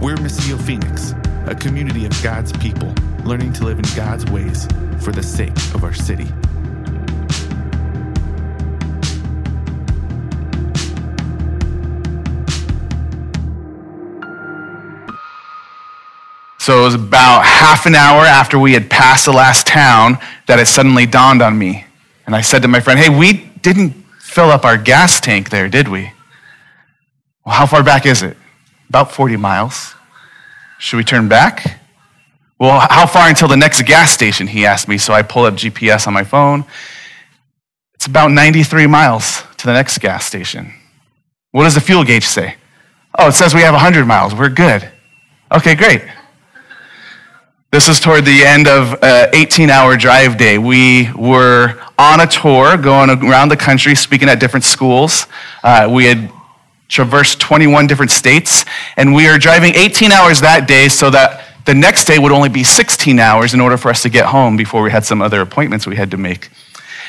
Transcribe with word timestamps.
We're 0.00 0.16
Missio 0.16 0.58
Phoenix, 0.58 1.12
a 1.46 1.54
community 1.54 2.06
of 2.06 2.22
God's 2.22 2.52
people 2.54 2.94
learning 3.22 3.52
to 3.52 3.66
live 3.66 3.78
in 3.78 3.84
God's 3.94 4.24
ways 4.30 4.66
for 5.04 5.12
the 5.12 5.22
sake 5.22 5.54
of 5.74 5.84
our 5.84 5.92
city. 5.92 6.24
So 16.58 16.80
it 16.80 16.84
was 16.84 16.94
about 16.94 17.44
half 17.44 17.84
an 17.84 17.94
hour 17.94 18.24
after 18.24 18.58
we 18.58 18.72
had 18.72 18.88
passed 18.88 19.26
the 19.26 19.32
last 19.32 19.66
town 19.66 20.16
that 20.46 20.58
it 20.58 20.64
suddenly 20.64 21.04
dawned 21.04 21.42
on 21.42 21.58
me. 21.58 21.84
And 22.24 22.34
I 22.34 22.40
said 22.40 22.62
to 22.62 22.68
my 22.68 22.80
friend, 22.80 22.98
Hey, 22.98 23.10
we 23.10 23.34
didn't 23.60 23.90
fill 24.18 24.50
up 24.50 24.64
our 24.64 24.78
gas 24.78 25.20
tank 25.20 25.50
there, 25.50 25.68
did 25.68 25.88
we? 25.88 26.10
Well, 27.44 27.54
how 27.54 27.66
far 27.66 27.82
back 27.82 28.06
is 28.06 28.22
it? 28.22 28.38
About 28.90 29.12
40 29.12 29.36
miles. 29.36 29.94
Should 30.80 30.96
we 30.96 31.04
turn 31.04 31.28
back? 31.28 31.80
Well, 32.58 32.80
how 32.90 33.06
far 33.06 33.28
until 33.28 33.46
the 33.46 33.56
next 33.56 33.80
gas 33.82 34.10
station? 34.10 34.48
He 34.48 34.66
asked 34.66 34.88
me. 34.88 34.98
So 34.98 35.14
I 35.14 35.22
pulled 35.22 35.46
up 35.46 35.54
GPS 35.54 36.08
on 36.08 36.12
my 36.12 36.24
phone. 36.24 36.64
It's 37.94 38.06
about 38.06 38.32
93 38.32 38.88
miles 38.88 39.44
to 39.58 39.66
the 39.66 39.72
next 39.72 39.98
gas 39.98 40.26
station. 40.26 40.74
What 41.52 41.64
does 41.64 41.74
the 41.74 41.80
fuel 41.80 42.02
gauge 42.02 42.26
say? 42.26 42.56
Oh, 43.16 43.28
it 43.28 43.32
says 43.32 43.54
we 43.54 43.60
have 43.60 43.74
100 43.74 44.06
miles. 44.06 44.34
We're 44.34 44.48
good. 44.48 44.90
Okay, 45.52 45.76
great. 45.76 46.02
This 47.70 47.86
was 47.86 48.00
toward 48.00 48.24
the 48.24 48.44
end 48.44 48.66
of 48.66 49.00
an 49.04 49.30
18 49.32 49.70
hour 49.70 49.96
drive 49.96 50.36
day. 50.36 50.58
We 50.58 51.12
were 51.12 51.80
on 51.96 52.20
a 52.20 52.26
tour 52.26 52.76
going 52.76 53.10
around 53.10 53.50
the 53.50 53.56
country 53.56 53.94
speaking 53.94 54.28
at 54.28 54.40
different 54.40 54.64
schools. 54.64 55.28
Uh, 55.62 55.88
we 55.88 56.06
had 56.06 56.32
traversed 56.90 57.40
21 57.40 57.86
different 57.86 58.10
states, 58.10 58.66
and 58.96 59.14
we 59.14 59.26
are 59.28 59.38
driving 59.38 59.74
18 59.74 60.12
hours 60.12 60.42
that 60.42 60.68
day 60.68 60.88
so 60.88 61.08
that 61.08 61.46
the 61.64 61.74
next 61.74 62.04
day 62.04 62.18
would 62.18 62.32
only 62.32 62.48
be 62.48 62.64
16 62.64 63.18
hours 63.18 63.54
in 63.54 63.60
order 63.60 63.78
for 63.78 63.90
us 63.90 64.02
to 64.02 64.10
get 64.10 64.26
home 64.26 64.56
before 64.56 64.82
we 64.82 64.90
had 64.90 65.04
some 65.04 65.22
other 65.22 65.40
appointments 65.40 65.86
we 65.86 65.96
had 65.96 66.10
to 66.10 66.16
make. 66.16 66.50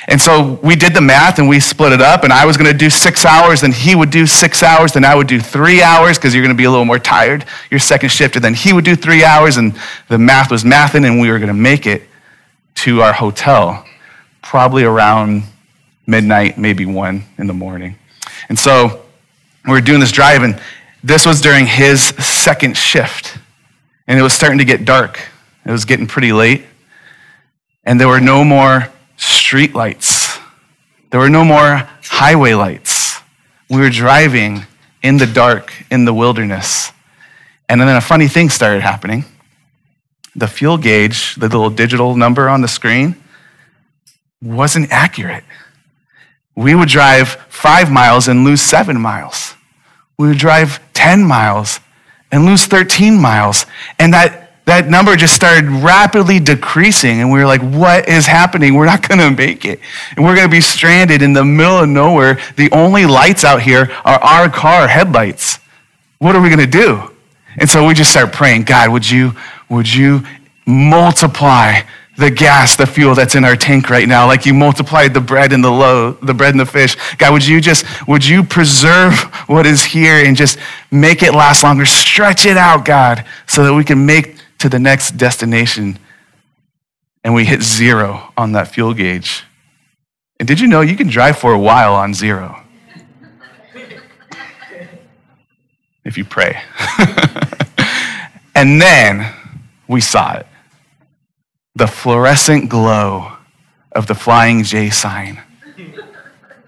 And 0.08 0.20
so 0.20 0.60
we 0.64 0.76
did 0.76 0.94
the 0.94 1.02
math 1.02 1.38
and 1.38 1.48
we 1.48 1.60
split 1.60 1.94
it 1.94 2.02
up, 2.02 2.24
and 2.24 2.32
I 2.32 2.46
was 2.46 2.58
going 2.58 2.72
to 2.72 2.78
do 2.78 2.90
six 2.90 3.26
hours, 3.26 3.64
and 3.64 3.74
he 3.74 3.96
would 3.96 4.12
do 4.12 4.26
six 4.26 4.64
hours, 4.64 4.94
then 4.94 5.04
I 5.04 5.16
would 5.16 5.28
do 5.28 5.40
three 5.40 5.82
hours 5.82 6.18
because 6.18 6.34
you're 6.34 6.44
going 6.44 6.56
to 6.56 6.58
be 6.58 6.66
a 6.66 6.72
little 6.72 6.86
more 6.86 7.00
tired 7.00 7.46
your 7.70 7.80
second 7.80 8.10
shift, 8.10 8.36
and 8.36 8.46
then 8.46 8.54
he 8.54 8.74
would 8.74 8.86
do 8.86 8.96
three 8.96 9.24
hours, 9.24 9.58
and 9.58 9.78
the 10.10 10.18
math 10.18 10.52
was 10.52 10.64
mathing, 10.64 11.06
and 11.06 11.20
we 11.20 11.30
were 11.30 11.38
going 11.38 11.48
to 11.48 11.54
make 11.54 11.86
it 11.86 12.04
to 12.76 13.02
our 13.02 13.14
hotel 13.14 13.86
probably 14.42 14.84
around 14.84 15.44
midnight, 16.08 16.58
maybe 16.58 16.86
one 16.86 17.24
in 17.38 17.48
the 17.48 17.54
morning. 17.54 17.96
And 18.50 18.58
so 18.58 19.04
we 19.66 19.72
were 19.72 19.82
doing 19.82 20.00
this 20.00 20.12
drive, 20.12 20.44
and 20.44 20.62
this 21.04 21.26
was 21.26 21.42
during 21.42 21.66
his 21.66 22.02
second 22.02 22.78
shift, 22.78 23.38
and 24.08 24.20
it 24.20 24.22
was 24.22 24.34
starting 24.34 24.60
to 24.60 24.66
get 24.66 24.86
dark. 24.86 25.20
It 25.66 25.72
was 25.72 25.86
getting 25.86 26.08
pretty 26.08 26.34
late, 26.34 26.66
and 27.84 28.00
there 28.00 28.08
were 28.08 28.22
no 28.22 28.44
more 28.44 28.90
street 29.18 29.76
lights. 29.76 30.40
There 31.12 31.20
were 31.20 31.30
no 31.30 31.44
more 31.44 31.88
highway 32.04 32.54
lights. 32.54 33.20
We 33.70 33.80
were 33.80 33.90
driving 33.90 34.66
in 35.04 35.18
the 35.18 35.26
dark 35.26 35.74
in 35.92 36.06
the 36.06 36.14
wilderness. 36.14 36.92
And 37.68 37.80
then 37.80 37.96
a 37.96 38.02
funny 38.02 38.28
thing 38.28 38.50
started 38.50 38.82
happening. 38.82 39.26
The 40.36 40.48
fuel 40.48 40.78
gauge, 40.78 41.36
the 41.36 41.48
little 41.48 41.70
digital 41.70 42.16
number 42.16 42.50
on 42.50 42.62
the 42.62 42.68
screen, 42.68 43.16
wasn't 44.42 44.92
accurate. 44.92 45.44
We 46.56 46.76
would 46.76 46.90
drive 46.90 47.30
five 47.50 47.92
miles 47.92 48.28
and 48.28 48.44
lose 48.44 48.62
seven 48.62 49.00
miles. 49.00 49.56
We 50.18 50.28
would 50.28 50.38
drive 50.38 50.80
10 50.94 51.24
miles 51.24 51.80
and 52.32 52.46
lose 52.46 52.66
13 52.66 53.20
miles. 53.20 53.66
And 54.00 54.14
that 54.14 54.42
that 54.66 54.88
number 54.88 55.16
just 55.16 55.34
started 55.34 55.66
rapidly 55.70 56.40
decreasing. 56.40 57.20
And 57.20 57.32
we 57.32 57.40
were 57.40 57.46
like, 57.46 57.62
what 57.62 58.08
is 58.08 58.26
happening? 58.26 58.76
We're 58.76 58.86
not 58.86 59.08
going 59.08 59.20
to 59.20 59.32
make 59.32 59.66
it. 59.66 59.80
And 60.16 60.26
we're 60.26 60.36
going 60.36 60.48
to 60.48 60.52
be 60.52 60.62
stranded 60.62 61.22
in 61.22 61.34
the 61.34 61.44
middle 61.44 61.80
of 61.80 61.90
nowhere. 61.90 62.40
The 62.58 62.72
only 62.72 63.06
lights 63.06 63.44
out 63.44 63.62
here 63.62 63.92
are 64.06 64.20
our 64.20 64.50
car 64.50 64.88
headlights. 64.88 65.60
What 66.20 66.36
are 66.36 66.42
we 66.42 66.50
going 66.50 66.60
to 66.60 66.68
do? 66.68 67.12
And 67.58 67.70
so 67.70 67.86
we 67.86 67.94
just 67.94 68.12
start 68.12 68.32
praying, 68.32 68.64
God, 68.64 68.92
would 68.92 69.10
you, 69.10 69.34
would 69.68 69.92
you 69.92 70.24
multiply 70.66 71.82
the 72.18 72.30
gas, 72.30 72.76
the 72.76 72.86
fuel 72.86 73.16
that's 73.16 73.36
in 73.36 73.46
our 73.46 73.56
tank 73.56 73.90
right 73.90 74.08
now, 74.08 74.28
like 74.28 74.46
you 74.46 74.54
multiplied 74.54 75.14
the 75.14 75.22
bread 75.22 75.54
and 75.54 75.64
the 75.64 75.72
low, 75.72 76.12
the 76.12 76.34
bread 76.34 76.52
and 76.54 76.60
the 76.60 76.66
fish. 76.66 76.96
God, 77.18 77.34
would 77.34 77.46
you 77.46 77.62
just, 77.62 77.86
would 78.08 78.26
you 78.26 78.44
preserve 78.44 79.14
what 79.48 79.66
is 79.66 79.84
here 79.84 80.24
and 80.26 80.36
just 80.36 80.58
make 80.92 81.24
it 81.24 81.34
last 81.34 81.64
longer? 81.64 81.86
Stretch 81.86 82.46
it 82.46 82.58
out, 82.58 82.86
God, 82.86 83.26
so 83.48 83.64
that 83.64 83.74
we 83.74 83.84
can 83.84 84.06
make 84.06 84.38
to 84.60 84.70
the 84.70 84.80
next 84.80 85.12
destination 85.12 85.98
and 87.24 87.34
we 87.34 87.46
hit 87.46 87.62
zero 87.62 88.32
on 88.36 88.52
that 88.54 88.68
fuel 88.68 88.94
gauge. 88.94 89.44
And 90.40 90.48
did 90.48 90.60
you 90.60 90.68
know 90.68 90.82
you 90.82 90.96
can 90.96 91.08
drive 91.08 91.38
for 91.38 91.54
a 91.54 91.60
while 91.60 91.94
on 91.94 92.14
zero? 92.14 92.58
if 96.04 96.18
you 96.18 96.26
pray. 96.26 96.60
and 98.56 98.82
then 98.82 99.32
we 99.88 100.02
saw 100.02 100.34
it 100.34 100.48
the 101.76 101.88
fluorescent 101.88 102.70
glow 102.70 103.34
of 103.92 104.08
the 104.08 104.16
flying 104.16 104.64
J 104.64 104.90
sign. 104.90 105.42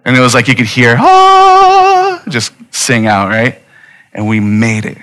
And 0.06 0.18
it 0.18 0.20
was 0.20 0.34
like 0.34 0.48
you 0.48 0.56
could 0.56 0.66
hear, 0.66 0.96
ah, 0.98 2.22
just 2.28 2.54
sing 2.72 3.08
out, 3.08 3.30
right? 3.30 3.62
And 4.14 4.28
we 4.28 4.40
made 4.40 4.86
it. 4.86 4.98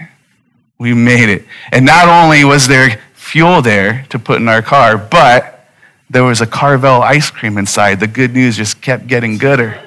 We 0.79 0.95
made 0.95 1.29
it. 1.29 1.45
And 1.73 1.87
not 1.87 2.09
only 2.09 2.45
was 2.45 2.69
there 2.69 3.01
fuel 3.15 3.63
there 3.63 4.05
to 4.11 4.19
put 4.19 4.41
in 4.41 4.49
our 4.49 4.63
car, 4.63 4.99
but 4.99 5.69
there 6.11 6.25
was 6.25 6.41
a 6.41 6.47
Carvel 6.47 7.03
ice 7.03 7.31
cream 7.31 7.57
inside. 7.57 8.01
The 8.01 8.07
good 8.07 8.33
news 8.33 8.57
just 8.57 8.83
kept 8.83 9.07
getting 9.07 9.39
gooder. 9.39 9.81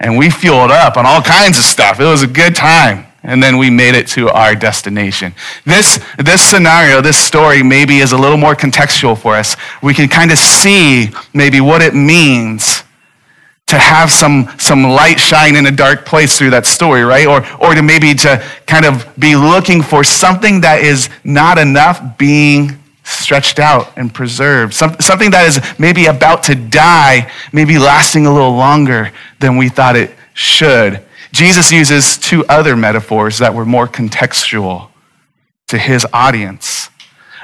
And 0.00 0.18
we 0.18 0.30
fueled 0.30 0.70
up 0.70 0.96
on 0.96 1.06
all 1.06 1.22
kinds 1.22 1.58
of 1.58 1.64
stuff. 1.64 2.00
It 2.00 2.04
was 2.04 2.22
a 2.22 2.26
good 2.26 2.56
time. 2.56 3.06
And 3.24 3.42
then 3.42 3.56
we 3.56 3.70
made 3.70 3.94
it 3.94 4.08
to 4.08 4.30
our 4.30 4.54
destination. 4.54 5.34
This, 5.64 6.00
this 6.18 6.42
scenario, 6.42 7.00
this 7.00 7.16
story, 7.16 7.62
maybe 7.62 7.98
is 7.98 8.12
a 8.12 8.18
little 8.18 8.36
more 8.36 8.56
contextual 8.56 9.16
for 9.16 9.36
us. 9.36 9.56
We 9.82 9.94
can 9.94 10.08
kind 10.08 10.32
of 10.32 10.38
see 10.38 11.10
maybe 11.32 11.60
what 11.60 11.82
it 11.82 11.94
means 11.94 12.82
to 13.68 13.78
have 13.78 14.10
some, 14.10 14.48
some 14.58 14.82
light 14.82 15.18
shine 15.18 15.56
in 15.56 15.66
a 15.66 15.70
dark 15.70 16.04
place 16.04 16.36
through 16.36 16.50
that 16.50 16.66
story, 16.66 17.02
right? 17.02 17.26
Or, 17.26 17.46
or 17.58 17.74
to 17.74 17.82
maybe 17.82 18.12
to 18.12 18.44
kind 18.66 18.84
of 18.84 19.08
be 19.18 19.36
looking 19.36 19.82
for 19.82 20.04
something 20.04 20.60
that 20.62 20.82
is 20.82 21.08
not 21.24 21.58
enough 21.58 22.18
being 22.18 22.78
stretched 23.04 23.58
out 23.58 23.92
and 23.96 24.12
preserved. 24.12 24.74
Some, 24.74 24.96
something 25.00 25.30
that 25.30 25.46
is 25.46 25.60
maybe 25.78 26.06
about 26.06 26.42
to 26.44 26.54
die, 26.54 27.30
maybe 27.52 27.78
lasting 27.78 28.26
a 28.26 28.32
little 28.32 28.54
longer 28.54 29.12
than 29.38 29.56
we 29.56 29.68
thought 29.68 29.96
it 29.96 30.10
should. 30.34 31.02
Jesus 31.32 31.72
uses 31.72 32.18
two 32.18 32.44
other 32.46 32.76
metaphors 32.76 33.38
that 33.38 33.54
were 33.54 33.64
more 33.64 33.88
contextual 33.88 34.90
to 35.68 35.78
his 35.78 36.06
audience. 36.12 36.90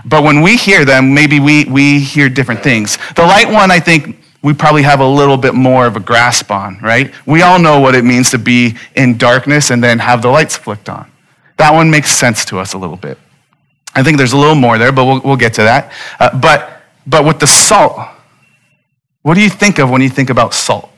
But 0.05 0.23
when 0.23 0.43
we 0.43 0.57
hear 0.57 0.85
them, 0.85 1.15
maybe 1.15 1.41
we, 1.41 1.65
we 1.65 1.99
hear 1.99 2.29
different 2.29 2.63
things. 2.63 2.99
The 3.17 3.23
light 3.23 3.51
one, 3.51 3.71
I 3.71 3.81
think, 3.81 4.17
we 4.43 4.53
probably 4.53 4.83
have 4.83 5.01
a 5.01 5.07
little 5.07 5.37
bit 5.37 5.55
more 5.55 5.87
of 5.87 5.97
a 5.97 6.01
grasp 6.01 6.51
on, 6.51 6.79
right? 6.81 7.13
We 7.27 7.43
all 7.43 7.59
know 7.59 7.81
what 7.81 7.95
it 7.95 8.05
means 8.05 8.31
to 8.31 8.39
be 8.39 8.77
in 8.95 9.19
darkness 9.19 9.71
and 9.71 9.83
then 9.83 9.99
have 9.99 10.23
the 10.23 10.29
lights 10.29 10.57
flicked 10.57 10.89
on. 10.89 11.11
That 11.57 11.75
one 11.75 11.91
makes 11.91 12.11
sense 12.11 12.45
to 12.47 12.59
us 12.61 12.75
a 12.75 12.79
little 12.79 12.97
bit. 12.97 13.19
I 13.95 14.05
think 14.05 14.17
there's 14.17 14.33
a 14.33 14.37
little 14.37 14.55
more 14.55 14.79
there, 14.79 14.93
but 14.93 15.07
we'll, 15.07 15.21
we'll 15.23 15.37
get 15.37 15.55
to 15.55 15.63
that. 15.63 15.93
Uh, 16.21 16.39
but, 16.39 16.83
but 17.05 17.25
with 17.25 17.41
the 17.41 17.49
salt, 17.49 17.99
what 19.23 19.35
do 19.35 19.41
you 19.41 19.51
think 19.51 19.81
of 19.81 19.91
when 19.91 20.03
you 20.03 20.09
think 20.09 20.31
about 20.31 20.55
salt? 20.55 20.89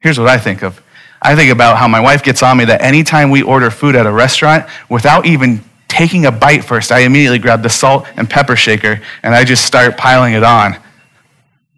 Here's 0.00 0.18
what 0.18 0.28
I 0.28 0.38
think 0.38 0.62
of. 0.62 0.80
I 1.20 1.34
think 1.34 1.50
about 1.50 1.76
how 1.76 1.88
my 1.88 2.00
wife 2.00 2.22
gets 2.22 2.42
on 2.42 2.56
me 2.56 2.64
that 2.66 2.80
anytime 2.80 3.30
we 3.30 3.42
order 3.42 3.70
food 3.70 3.96
at 3.96 4.06
a 4.06 4.12
restaurant, 4.12 4.68
without 4.88 5.26
even 5.26 5.64
taking 5.88 6.26
a 6.26 6.32
bite 6.32 6.64
first, 6.64 6.92
I 6.92 7.00
immediately 7.00 7.40
grab 7.40 7.62
the 7.62 7.68
salt 7.68 8.06
and 8.16 8.30
pepper 8.30 8.54
shaker 8.54 9.00
and 9.24 9.34
I 9.34 9.44
just 9.44 9.64
start 9.64 9.96
piling 9.96 10.34
it 10.34 10.44
on. 10.44 10.76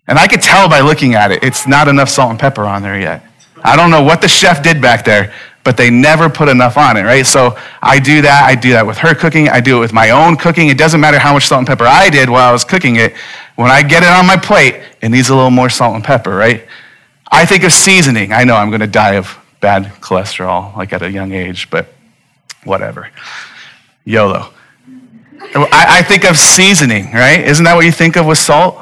And 0.07 0.19
I 0.19 0.27
could 0.27 0.43
tell 0.43 0.69
by 0.69 0.81
looking 0.81 1.15
at 1.15 1.31
it, 1.31 1.43
it's 1.43 1.67
not 1.67 1.89
enough 1.89 2.11
salt 2.11 2.31
and 2.31 2.39
pepper 2.39 2.65
on 2.65 2.83
there 2.83 3.01
yet. 3.01 3.25
I 3.63 3.77
don't 3.77 3.91
know 3.91 4.03
what 4.03 4.21
the 4.21 4.29
chef 4.29 4.63
did 4.63 4.83
back 4.83 5.05
there, 5.05 5.33
but 5.65 5.77
they 5.77 5.89
never 5.89 6.29
put 6.29 6.49
enough 6.49 6.77
on 6.77 6.97
it, 6.97 7.03
right? 7.03 7.25
So 7.25 7.57
I 7.81 7.99
do 8.01 8.21
that. 8.23 8.45
I 8.45 8.55
do 8.55 8.73
that 8.73 8.87
with 8.87 8.99
her 8.99 9.15
cooking. 9.15 9.49
I 9.49 9.61
do 9.61 9.79
it 9.79 9.81
with 9.81 9.93
my 9.93 10.11
own 10.11 10.37
cooking. 10.37 10.69
It 10.69 10.77
doesn't 10.77 11.01
matter 11.01 11.19
how 11.19 11.33
much 11.33 11.47
salt 11.47 11.61
and 11.61 11.67
pepper 11.67 11.87
I 11.87 12.11
did 12.11 12.29
while 12.29 12.47
I 12.47 12.53
was 12.53 12.65
cooking 12.65 12.97
it. 12.97 13.15
When 13.57 13.71
I 13.71 13.83
get 13.83 14.03
it 14.03 14.09
on 14.11 14.27
my 14.27 14.37
plate, 14.37 14.83
it 15.01 15.11
needs 15.11 15.29
a 15.29 15.35
little 15.35 15.51
more 15.51 15.71
salt 15.71 15.95
and 15.95 16.05
pepper, 16.05 16.35
right? 16.35 16.67
I 17.31 17.47
think 17.47 17.65
of 17.65 17.73
seasoning. 17.73 18.33
I 18.33 18.45
know 18.45 18.57
I'm 18.57 18.71
going 18.71 18.81
to 18.81 18.87
die 18.87 19.15
of 19.15 19.39
bad 19.61 19.85
cholesterol, 20.01 20.77
like 20.77 20.93
at 20.93 21.03
a 21.03 21.11
young 21.11 21.33
age, 21.33 21.71
but 21.71 21.87
whatever. 22.65 23.11
YOLO. 24.05 24.53
I, 25.55 25.87
I 25.99 26.03
think 26.03 26.25
of 26.25 26.37
seasoning, 26.37 27.13
right? 27.13 27.41
Isn't 27.41 27.65
that 27.65 27.75
what 27.75 27.85
you 27.85 27.93
think 27.93 28.17
of 28.17 28.27
with 28.27 28.39
salt? 28.39 28.77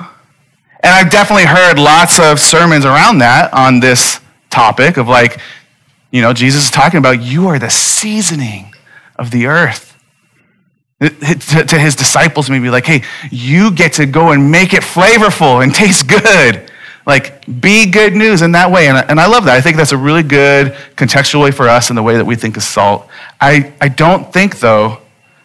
And 0.81 0.93
I've 0.93 1.11
definitely 1.11 1.47
heard 1.47 1.79
lots 1.79 2.19
of 2.19 2.39
sermons 2.39 2.85
around 2.85 3.19
that 3.19 3.53
on 3.53 3.81
this 3.81 4.21
topic 4.51 4.97
of 4.97 5.09
like, 5.09 5.41
You 6.11 6.23
know, 6.23 6.33
Jesus 6.33 6.65
is 6.65 6.71
talking 6.71 6.99
about 6.99 7.21
you 7.23 7.49
are 7.49 7.59
the 7.59 7.71
seasoning 7.71 8.73
of 9.17 9.31
the 9.31 9.47
earth. 9.47 9.87
To 11.01 11.79
his 11.79 11.95
disciples, 11.95 12.51
maybe 12.51 12.71
like, 12.71 12.85
hey, 12.85 13.05
you 13.31 13.71
get 13.71 13.93
to 13.95 14.07
go 14.07 14.33
and 14.33 14.51
make 14.51 14.75
it 14.75 14.83
flavorful 14.83 15.63
and 15.63 15.73
taste 15.73 16.09
good. 16.09 16.73
Like, 17.09 17.47
be 17.61 17.91
good 17.91 18.15
news 18.15 18.43
in 18.43 18.53
that 18.53 18.71
way. 18.71 18.87
And 18.89 18.99
I, 18.99 19.01
and 19.01 19.19
I 19.19 19.27
love 19.27 19.47
that. 19.47 19.57
I 19.57 19.63
think 19.63 19.79
that's 19.79 19.93
a 19.93 19.97
really 19.97 20.23
good 20.23 20.73
contextual 20.95 21.43
way 21.43 21.51
for 21.51 21.67
us 21.67 21.89
in 21.89 21.97
the 21.97 22.03
way 22.03 22.19
that 22.19 22.27
we 22.27 22.37
think 22.37 22.59
of 22.59 22.63
salt. 22.63 23.09
I, 23.41 23.73
I 23.81 23.89
don't 23.89 24.31
think, 24.31 24.61
though, 24.61 24.99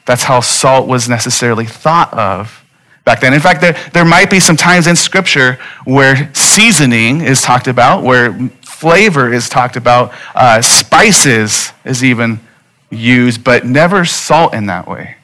that's 0.06 0.24
how 0.24 0.42
salt 0.42 0.90
was 0.90 1.08
necessarily 1.08 1.66
thought 1.66 2.14
of 2.14 2.66
back 3.06 3.22
then. 3.22 3.34
In 3.34 3.40
fact, 3.40 3.62
there, 3.62 3.78
there 3.94 4.04
might 4.04 4.30
be 4.30 4.42
some 4.42 4.58
times 4.58 4.88
in 4.88 4.98
Scripture 4.98 5.58
where 5.86 6.34
seasoning 6.34 7.22
is 7.22 7.42
talked 7.42 7.68
about, 7.68 8.04
where 8.04 8.34
flavor 8.62 9.32
is 9.32 9.48
talked 9.48 9.78
about, 9.78 10.12
uh, 10.36 10.62
spices 10.62 11.72
is 11.86 12.04
even 12.04 12.42
used, 12.90 13.42
but 13.42 13.66
never 13.66 14.04
salt 14.04 14.54
in 14.54 14.66
that 14.66 14.86
way. 14.86 15.16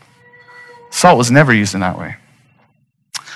Salt 0.89 1.17
was 1.17 1.29
never 1.29 1.53
used 1.53 1.73
in 1.73 1.81
that 1.81 1.99
way. 1.99 2.15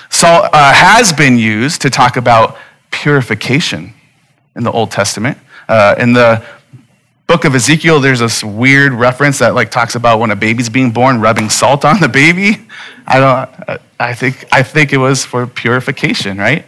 Salt 0.08 0.48
uh, 0.54 0.72
has 0.72 1.12
been 1.12 1.36
used 1.36 1.82
to 1.82 1.90
talk 1.90 2.16
about 2.16 2.56
purification 2.94 3.92
in 4.54 4.62
the 4.62 4.70
Old 4.70 4.90
Testament. 4.90 5.36
Uh, 5.68 5.96
in 5.98 6.12
the 6.12 6.44
book 7.26 7.44
of 7.44 7.54
Ezekiel, 7.54 8.00
there's 8.00 8.20
this 8.20 8.44
weird 8.44 8.92
reference 8.92 9.40
that 9.40 9.54
like 9.54 9.70
talks 9.70 9.96
about 9.96 10.20
when 10.20 10.30
a 10.30 10.36
baby's 10.36 10.68
being 10.68 10.92
born, 10.92 11.20
rubbing 11.20 11.50
salt 11.50 11.84
on 11.84 12.00
the 12.00 12.08
baby. 12.08 12.66
I 13.06 13.20
don't. 13.20 13.80
I 13.98 14.14
think. 14.14 14.46
I 14.52 14.62
think 14.62 14.92
it 14.92 14.98
was 14.98 15.24
for 15.24 15.46
purification, 15.46 16.38
right? 16.38 16.64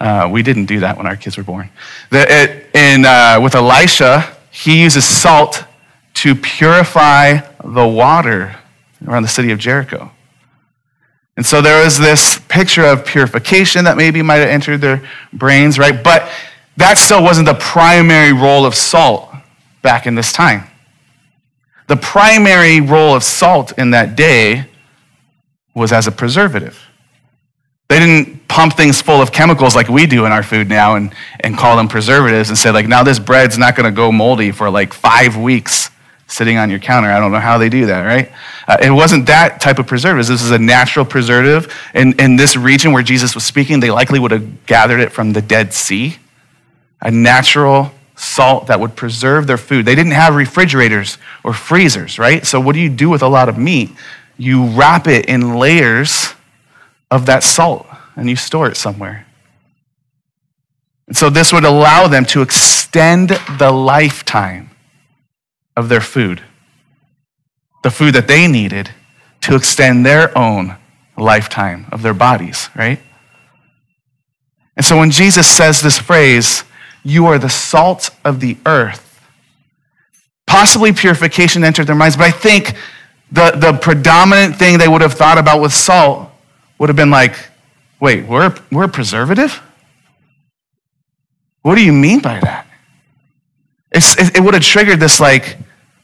Uh, 0.00 0.28
we 0.30 0.42
didn't 0.42 0.66
do 0.66 0.80
that 0.80 0.96
when 0.96 1.06
our 1.06 1.16
kids 1.16 1.36
were 1.36 1.44
born. 1.44 1.70
The, 2.10 2.26
it, 2.28 2.74
in, 2.74 3.04
uh, 3.04 3.40
with 3.42 3.54
Elisha, 3.54 4.36
he 4.50 4.82
uses 4.82 5.04
salt 5.04 5.64
to 6.14 6.34
purify 6.34 7.40
the 7.64 7.86
water 7.86 8.56
around 9.06 9.22
the 9.22 9.28
city 9.28 9.52
of 9.52 9.58
Jericho. 9.58 10.10
And 11.36 11.44
so 11.44 11.60
there 11.60 11.84
was 11.84 11.98
this 11.98 12.38
picture 12.48 12.84
of 12.84 13.04
purification 13.04 13.84
that 13.84 13.96
maybe 13.96 14.22
might 14.22 14.36
have 14.36 14.48
entered 14.48 14.80
their 14.80 15.06
brains, 15.32 15.78
right? 15.78 16.02
But 16.02 16.30
that 16.78 16.96
still 16.98 17.22
wasn't 17.22 17.46
the 17.46 17.54
primary 17.54 18.32
role 18.32 18.64
of 18.64 18.74
salt 18.74 19.30
back 19.82 20.06
in 20.06 20.14
this 20.14 20.32
time. 20.32 20.64
The 21.88 21.96
primary 21.96 22.80
role 22.80 23.14
of 23.14 23.22
salt 23.22 23.78
in 23.78 23.90
that 23.90 24.16
day 24.16 24.66
was 25.74 25.92
as 25.92 26.06
a 26.06 26.12
preservative. 26.12 26.82
They 27.88 28.00
didn't 28.00 28.48
pump 28.48 28.72
things 28.72 29.00
full 29.00 29.22
of 29.22 29.30
chemicals 29.30 29.76
like 29.76 29.88
we 29.88 30.06
do 30.06 30.24
in 30.24 30.32
our 30.32 30.42
food 30.42 30.68
now 30.68 30.96
and, 30.96 31.14
and 31.40 31.56
call 31.56 31.76
them 31.76 31.86
preservatives 31.86 32.48
and 32.48 32.58
say, 32.58 32.70
like, 32.70 32.88
now 32.88 33.04
this 33.04 33.18
bread's 33.18 33.58
not 33.58 33.76
going 33.76 33.84
to 33.84 33.94
go 33.94 34.10
moldy 34.10 34.50
for 34.50 34.70
like 34.70 34.92
five 34.92 35.36
weeks 35.36 35.90
sitting 36.26 36.58
on 36.58 36.70
your 36.70 36.78
counter. 36.78 37.08
I 37.08 37.20
don't 37.20 37.32
know 37.32 37.40
how 37.40 37.58
they 37.58 37.68
do 37.68 37.86
that, 37.86 38.02
right? 38.02 38.32
Uh, 38.66 38.76
it 38.82 38.90
wasn't 38.90 39.26
that 39.26 39.60
type 39.60 39.78
of 39.78 39.86
preservative. 39.86 40.26
This 40.26 40.42
is 40.42 40.50
a 40.50 40.58
natural 40.58 41.04
preservative. 41.04 41.72
In, 41.94 42.18
in 42.18 42.36
this 42.36 42.56
region 42.56 42.92
where 42.92 43.02
Jesus 43.02 43.34
was 43.34 43.44
speaking, 43.44 43.80
they 43.80 43.90
likely 43.90 44.18
would 44.18 44.32
have 44.32 44.66
gathered 44.66 45.00
it 45.00 45.12
from 45.12 45.32
the 45.32 45.42
Dead 45.42 45.72
Sea, 45.72 46.16
a 47.00 47.10
natural 47.10 47.92
salt 48.16 48.66
that 48.66 48.80
would 48.80 48.96
preserve 48.96 49.46
their 49.46 49.58
food. 49.58 49.86
They 49.86 49.94
didn't 49.94 50.12
have 50.12 50.34
refrigerators 50.34 51.18
or 51.44 51.52
freezers, 51.52 52.18
right? 52.18 52.44
So, 52.44 52.60
what 52.60 52.72
do 52.72 52.80
you 52.80 52.88
do 52.88 53.08
with 53.08 53.22
a 53.22 53.28
lot 53.28 53.48
of 53.48 53.56
meat? 53.56 53.90
You 54.36 54.66
wrap 54.66 55.06
it 55.06 55.26
in 55.26 55.54
layers 55.54 56.34
of 57.10 57.26
that 57.26 57.42
salt 57.42 57.86
and 58.16 58.28
you 58.28 58.36
store 58.36 58.68
it 58.68 58.76
somewhere. 58.76 59.26
And 61.06 61.16
so, 61.16 61.30
this 61.30 61.52
would 61.52 61.64
allow 61.64 62.08
them 62.08 62.24
to 62.26 62.42
extend 62.42 63.30
the 63.58 63.70
lifetime 63.70 64.70
of 65.76 65.88
their 65.88 66.00
food, 66.00 66.42
the 67.82 67.90
food 67.90 68.14
that 68.14 68.28
they 68.28 68.48
needed 68.48 68.90
to 69.42 69.54
extend 69.54 70.04
their 70.04 70.36
own 70.36 70.76
lifetime 71.16 71.86
of 71.92 72.02
their 72.02 72.14
bodies, 72.14 72.68
right? 72.74 73.00
And 74.76 74.84
so 74.84 74.98
when 74.98 75.10
Jesus 75.10 75.46
says 75.46 75.80
this 75.80 75.98
phrase, 75.98 76.64
you 77.02 77.26
are 77.26 77.38
the 77.38 77.48
salt 77.48 78.10
of 78.24 78.40
the 78.40 78.56
earth, 78.66 79.20
possibly 80.46 80.92
purification 80.92 81.64
entered 81.64 81.86
their 81.86 81.94
minds, 81.94 82.16
but 82.16 82.26
I 82.26 82.30
think 82.30 82.74
the, 83.30 83.52
the 83.52 83.78
predominant 83.80 84.56
thing 84.56 84.78
they 84.78 84.88
would 84.88 85.02
have 85.02 85.14
thought 85.14 85.38
about 85.38 85.60
with 85.60 85.72
salt 85.72 86.30
would 86.78 86.88
have 86.88 86.96
been 86.96 87.10
like, 87.10 87.36
wait, 88.00 88.26
we're, 88.26 88.54
we're 88.70 88.84
a 88.84 88.88
preservative? 88.88 89.60
What 91.62 91.74
do 91.74 91.84
you 91.84 91.92
mean 91.92 92.20
by 92.20 92.38
that? 92.40 92.66
It's, 93.90 94.16
it, 94.18 94.36
it 94.36 94.40
would 94.40 94.54
have 94.54 94.62
triggered 94.62 95.00
this 95.00 95.18
like 95.18 95.56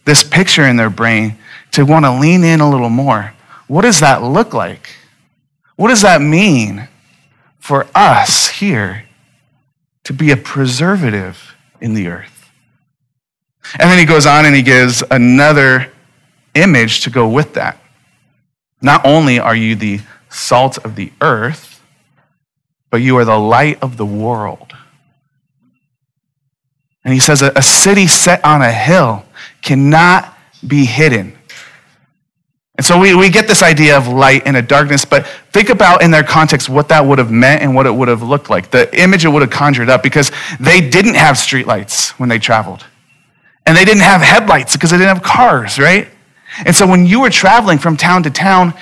this 0.05 0.23
picture 0.23 0.65
in 0.67 0.77
their 0.77 0.91
brain 0.91 1.39
to 1.73 1.85
want 1.85 2.05
to 2.05 2.13
lean 2.13 2.45
in 2.45 2.61
a 2.61 2.71
little 2.71 2.91
more. 2.91 3.35
What 3.67 3.83
does 3.83 4.01
that 4.01 4.23
look 4.23 4.53
like? 4.53 4.89
What 5.77 5.89
does 5.89 6.03
that 6.03 6.21
mean 6.21 6.89
for 7.59 7.87
us 7.95 8.49
here 8.49 9.05
to 10.05 10.13
be 10.13 10.31
a 10.31 10.37
preservative 10.37 11.55
in 11.81 11.95
the 11.95 12.09
earth? 12.09 12.51
And 13.79 13.91
then 13.91 13.99
he 13.99 14.05
goes 14.05 14.27
on 14.27 14.45
and 14.45 14.55
he 14.55 14.63
gives 14.63 15.03
another 15.11 15.91
image 16.55 17.03
to 17.03 17.11
go 17.11 17.29
with 17.29 17.55
that. 17.55 17.79
Not 18.81 19.07
only 19.07 19.39
are 19.39 19.55
you 19.55 19.77
the 19.77 20.01
salt 20.29 20.79
of 20.85 20.97
the 20.97 21.13
earth, 21.21 21.81
but 22.91 23.01
you 23.01 23.17
are 23.17 23.25
the 23.25 23.39
light 23.39 23.83
of 23.83 23.97
the 23.97 24.05
world. 24.05 24.75
And 27.05 27.15
he 27.15 27.21
says, 27.21 27.43
a 27.43 27.63
city 27.63 28.07
set 28.07 28.45
on 28.45 28.61
a 28.63 28.71
hill 28.71 29.25
cannot 29.61 30.37
be 30.67 30.85
hidden. 30.85 31.37
And 32.77 32.87
so 32.87 32.99
we, 32.99 33.15
we 33.15 33.29
get 33.29 33.47
this 33.47 33.62
idea 33.62 33.97
of 33.97 34.09
light 34.09 34.43
and 34.47 34.56
a 34.56 34.62
darkness, 34.62 35.05
but 35.05 35.27
think 35.53 35.69
about 35.69 36.03
in 36.03 36.11
their 36.11 36.23
context 36.23 36.69
what 36.69 36.89
that 36.89 37.05
would 37.05 37.19
have 37.19 37.31
meant 37.31 37.62
and 37.62 37.75
what 37.75 37.87
it 37.87 37.94
would 37.94 38.09
have 38.09 38.23
looked 38.23 38.49
like. 38.49 38.71
The 38.71 38.89
image 38.99 39.25
it 39.25 39.29
would 39.29 39.43
have 39.43 39.50
conjured 39.50 39.91
up 39.91 40.03
because 40.03 40.33
they 40.59 40.81
didn't 40.81 41.15
have 41.15 41.37
streetlights 41.37 42.11
when 42.19 42.29
they 42.29 42.39
traveled. 42.39 42.85
And 43.67 43.77
they 43.77 43.85
didn't 43.85 44.03
have 44.03 44.21
headlights 44.23 44.75
because 44.75 44.91
they 44.91 44.97
didn't 44.97 45.15
have 45.15 45.23
cars, 45.23 45.79
right? 45.79 46.09
And 46.65 46.75
so 46.75 46.87
when 46.87 47.06
you 47.06 47.21
were 47.21 47.31
traveling 47.31 47.79
from 47.79 47.97
town 47.97 48.23
to 48.25 48.31
town 48.31 48.75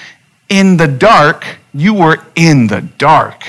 in 0.49 0.77
the 0.77 0.89
dark, 0.89 1.45
you 1.75 1.95
were 1.95 2.25
in 2.37 2.69
the 2.69 2.81
dark. 2.81 3.45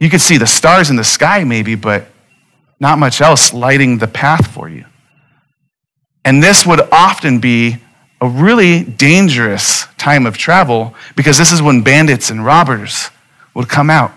You 0.00 0.08
could 0.08 0.20
see 0.20 0.38
the 0.38 0.46
stars 0.46 0.90
in 0.90 0.96
the 0.96 1.04
sky 1.04 1.44
maybe, 1.44 1.74
but 1.74 2.06
not 2.80 2.98
much 2.98 3.20
else 3.20 3.52
lighting 3.52 3.98
the 3.98 4.06
path 4.06 4.46
for 4.46 4.68
you. 4.68 4.84
And 6.24 6.42
this 6.42 6.66
would 6.66 6.80
often 6.92 7.38
be 7.38 7.76
a 8.20 8.28
really 8.28 8.82
dangerous 8.82 9.86
time 9.96 10.26
of 10.26 10.36
travel 10.36 10.94
because 11.16 11.38
this 11.38 11.52
is 11.52 11.62
when 11.62 11.82
bandits 11.82 12.30
and 12.30 12.44
robbers 12.44 13.10
would 13.54 13.68
come 13.68 13.90
out. 13.90 14.12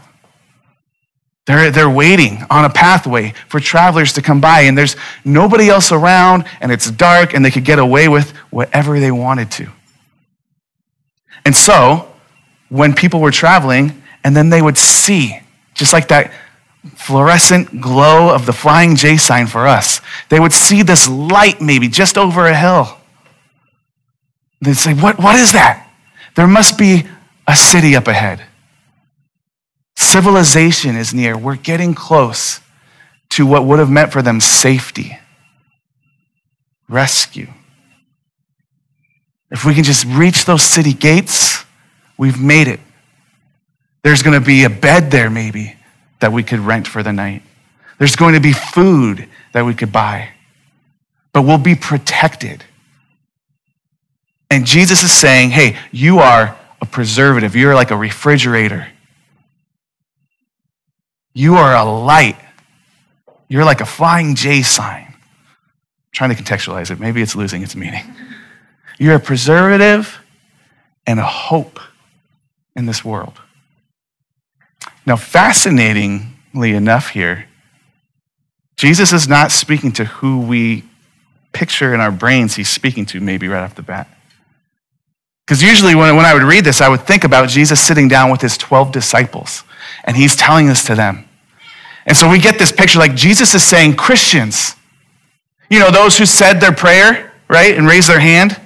They're, 1.45 1.71
they're 1.71 1.89
waiting 1.89 2.43
on 2.49 2.65
a 2.65 2.69
pathway 2.69 3.33
for 3.47 3.59
travelers 3.59 4.13
to 4.13 4.21
come 4.21 4.41
by, 4.41 4.61
and 4.61 4.77
there's 4.77 4.95
nobody 5.25 5.69
else 5.69 5.91
around, 5.91 6.45
and 6.61 6.71
it's 6.71 6.89
dark, 6.91 7.33
and 7.33 7.43
they 7.43 7.49
could 7.49 7.65
get 7.65 7.79
away 7.79 8.07
with 8.07 8.31
whatever 8.51 8.99
they 8.99 9.11
wanted 9.11 9.49
to. 9.51 9.69
And 11.43 11.55
so, 11.55 12.13
when 12.69 12.93
people 12.93 13.19
were 13.19 13.31
traveling, 13.31 14.03
and 14.23 14.35
then 14.35 14.49
they 14.49 14.61
would 14.61 14.77
see, 14.77 15.39
just 15.73 15.93
like 15.93 16.09
that 16.09 16.31
fluorescent 16.83 17.81
glow 17.81 18.33
of 18.33 18.45
the 18.45 18.53
flying 18.53 18.95
J 18.95 19.17
sign 19.17 19.47
for 19.47 19.67
us. 19.67 20.01
They 20.29 20.39
would 20.39 20.53
see 20.53 20.81
this 20.81 21.07
light 21.07 21.61
maybe 21.61 21.87
just 21.87 22.17
over 22.17 22.47
a 22.47 22.57
hill. 22.57 22.97
They'd 24.61 24.77
say, 24.77 24.93
what, 24.93 25.19
what 25.19 25.35
is 25.35 25.51
that? 25.53 25.87
There 26.35 26.47
must 26.47 26.77
be 26.77 27.05
a 27.47 27.55
city 27.55 27.95
up 27.95 28.07
ahead. 28.07 28.43
Civilization 29.95 30.95
is 30.95 31.13
near. 31.13 31.37
We're 31.37 31.55
getting 31.55 31.93
close 31.93 32.59
to 33.29 33.45
what 33.45 33.65
would 33.65 33.79
have 33.79 33.89
meant 33.89 34.11
for 34.11 34.21
them 34.21 34.39
safety, 34.39 35.17
rescue. 36.89 37.47
If 39.51 39.65
we 39.65 39.73
can 39.73 39.83
just 39.83 40.05
reach 40.05 40.45
those 40.45 40.63
city 40.63 40.93
gates, 40.93 41.63
we've 42.17 42.39
made 42.39 42.67
it. 42.67 42.79
There's 44.03 44.23
going 44.23 44.39
to 44.39 44.45
be 44.45 44.63
a 44.63 44.69
bed 44.69 45.11
there, 45.11 45.29
maybe 45.29 45.75
that 46.21 46.31
we 46.31 46.43
could 46.43 46.59
rent 46.59 46.87
for 46.87 47.03
the 47.03 47.11
night. 47.11 47.43
There's 47.99 48.15
going 48.15 48.33
to 48.33 48.39
be 48.39 48.53
food 48.53 49.27
that 49.53 49.65
we 49.65 49.73
could 49.75 49.91
buy, 49.91 50.29
but 51.33 51.43
we'll 51.43 51.57
be 51.57 51.75
protected. 51.75 52.63
And 54.49 54.65
Jesus 54.65 55.03
is 55.03 55.11
saying, 55.11 55.51
hey, 55.51 55.77
you 55.91 56.19
are 56.19 56.57
a 56.81 56.85
preservative. 56.85 57.55
You're 57.55 57.75
like 57.75 57.91
a 57.91 57.95
refrigerator. 57.95 58.87
You 61.33 61.55
are 61.55 61.75
a 61.75 61.83
light. 61.83 62.37
You're 63.47 63.65
like 63.65 63.81
a 63.81 63.85
flying 63.85 64.35
J 64.35 64.61
sign. 64.61 65.07
I'm 65.07 65.15
trying 66.11 66.35
to 66.35 66.41
contextualize 66.41 66.91
it. 66.91 66.99
Maybe 66.99 67.21
it's 67.21 67.35
losing 67.35 67.61
its 67.61 67.75
meaning. 67.75 68.03
You're 68.97 69.15
a 69.15 69.19
preservative 69.19 70.19
and 71.05 71.19
a 71.19 71.25
hope 71.25 71.79
in 72.75 72.85
this 72.85 73.05
world. 73.05 73.39
Now, 75.05 75.15
fascinatingly 75.15 76.71
enough, 76.71 77.09
here, 77.09 77.45
Jesus 78.77 79.13
is 79.13 79.27
not 79.27 79.51
speaking 79.51 79.91
to 79.93 80.05
who 80.05 80.39
we 80.41 80.83
picture 81.53 81.93
in 81.93 81.99
our 81.99 82.11
brains 82.11 82.55
he's 82.55 82.69
speaking 82.69 83.05
to, 83.07 83.19
maybe 83.19 83.47
right 83.47 83.63
off 83.63 83.75
the 83.75 83.81
bat. 83.81 84.07
Because 85.45 85.61
usually 85.61 85.95
when, 85.95 86.15
when 86.15 86.25
I 86.25 86.33
would 86.33 86.43
read 86.43 86.63
this, 86.63 86.81
I 86.81 86.87
would 86.87 87.01
think 87.01 87.23
about 87.23 87.49
Jesus 87.49 87.79
sitting 87.79 88.07
down 88.07 88.31
with 88.31 88.41
his 88.41 88.57
12 88.57 88.91
disciples, 88.91 89.63
and 90.03 90.15
he's 90.15 90.35
telling 90.35 90.67
this 90.67 90.83
to 90.85 90.95
them. 90.95 91.27
And 92.05 92.15
so 92.15 92.29
we 92.29 92.39
get 92.39 92.57
this 92.57 92.71
picture 92.71 92.99
like 92.99 93.15
Jesus 93.15 93.53
is 93.53 93.63
saying, 93.63 93.95
Christians, 93.95 94.75
you 95.69 95.79
know, 95.79 95.91
those 95.91 96.17
who 96.17 96.25
said 96.25 96.59
their 96.59 96.71
prayer, 96.71 97.33
right, 97.47 97.77
and 97.77 97.87
raised 97.87 98.09
their 98.09 98.19
hand, 98.19 98.59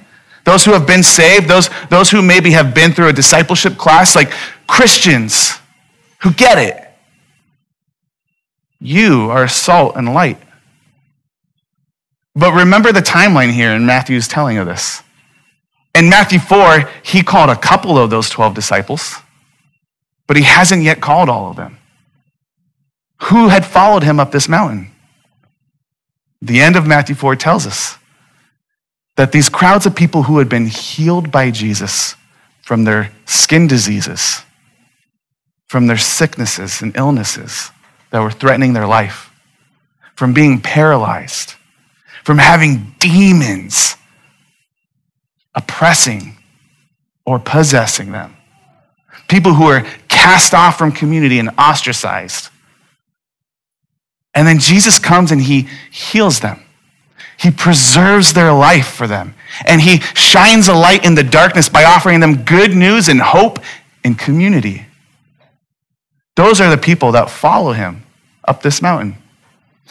those 0.43 0.63
who 0.63 0.71
have 0.73 0.85
been 0.85 1.03
saved, 1.03 1.47
those, 1.47 1.69
those 1.89 2.11
who 2.11 2.21
maybe 2.21 2.51
have 2.51 2.73
been 2.73 2.93
through 2.93 3.07
a 3.07 3.13
discipleship 3.13 3.77
class, 3.77 4.15
like 4.15 4.31
Christians 4.67 5.59
who 6.21 6.31
get 6.33 6.57
it. 6.57 6.81
You 8.79 9.29
are 9.31 9.47
salt 9.47 9.95
and 9.95 10.13
light. 10.13 10.37
But 12.35 12.53
remember 12.53 12.91
the 12.91 12.99
timeline 13.01 13.51
here 13.51 13.71
in 13.71 13.85
Matthew's 13.85 14.27
telling 14.27 14.57
of 14.57 14.67
this. 14.67 15.01
In 15.95 16.09
Matthew 16.09 16.39
4, 16.39 16.89
he 17.03 17.23
called 17.23 17.49
a 17.49 17.55
couple 17.55 17.97
of 17.97 18.09
those 18.09 18.29
12 18.29 18.53
disciples, 18.53 19.15
but 20.27 20.35
he 20.35 20.43
hasn't 20.43 20.83
yet 20.83 20.99
called 20.99 21.29
all 21.29 21.49
of 21.49 21.55
them. 21.55 21.77
Who 23.23 23.47
had 23.47 23.65
followed 23.65 24.03
him 24.03 24.19
up 24.19 24.31
this 24.31 24.49
mountain? 24.49 24.91
The 26.41 26.59
end 26.59 26.75
of 26.75 26.85
Matthew 26.85 27.15
4 27.15 27.37
tells 27.37 27.65
us 27.65 27.97
that 29.15 29.31
these 29.31 29.47
crowds 29.47 29.85
of 29.85 29.95
people 29.95 30.23
who 30.23 30.39
had 30.39 30.49
been 30.49 30.67
healed 30.67 31.31
by 31.31 31.49
Jesus 31.49 32.15
from 32.61 32.83
their 32.83 33.11
skin 33.25 33.67
diseases, 33.67 34.43
from 35.75 35.87
their 35.87 35.97
sicknesses 35.97 36.81
and 36.81 36.95
illnesses 36.95 37.69
that 38.09 38.21
were 38.21 38.31
threatening 38.31 38.71
their 38.71 38.87
life, 38.87 39.29
from 40.15 40.33
being 40.33 40.61
paralyzed, 40.61 41.55
from 42.23 42.37
having 42.37 42.95
demons 42.99 43.97
oppressing 45.53 46.37
or 47.25 47.39
possessing 47.39 48.13
them, 48.13 48.37
people 49.27 49.53
who 49.53 49.65
are 49.65 49.85
cast 50.07 50.53
off 50.53 50.77
from 50.77 50.93
community 50.93 51.39
and 51.39 51.49
ostracized. 51.57 52.47
And 54.33 54.47
then 54.47 54.59
Jesus 54.59 54.97
comes 54.97 55.29
and 55.29 55.41
he 55.41 55.67
heals 55.91 56.39
them. 56.39 56.63
He 57.37 57.51
preserves 57.51 58.31
their 58.31 58.53
life 58.53 58.87
for 58.87 59.07
them. 59.07 59.35
And 59.65 59.81
he 59.81 59.97
shines 60.13 60.69
a 60.69 60.73
light 60.73 61.03
in 61.03 61.15
the 61.15 61.23
darkness 61.23 61.67
by 61.67 61.83
offering 61.83 62.21
them 62.21 62.45
good 62.45 62.73
news 62.73 63.09
and 63.09 63.19
hope 63.19 63.59
and 64.05 64.17
community. 64.17 64.85
Those 66.35 66.59
are 66.61 66.69
the 66.69 66.77
people 66.77 67.11
that 67.13 67.29
follow 67.29 67.71
him 67.71 68.03
up 68.47 68.61
this 68.61 68.81
mountain. 68.81 69.17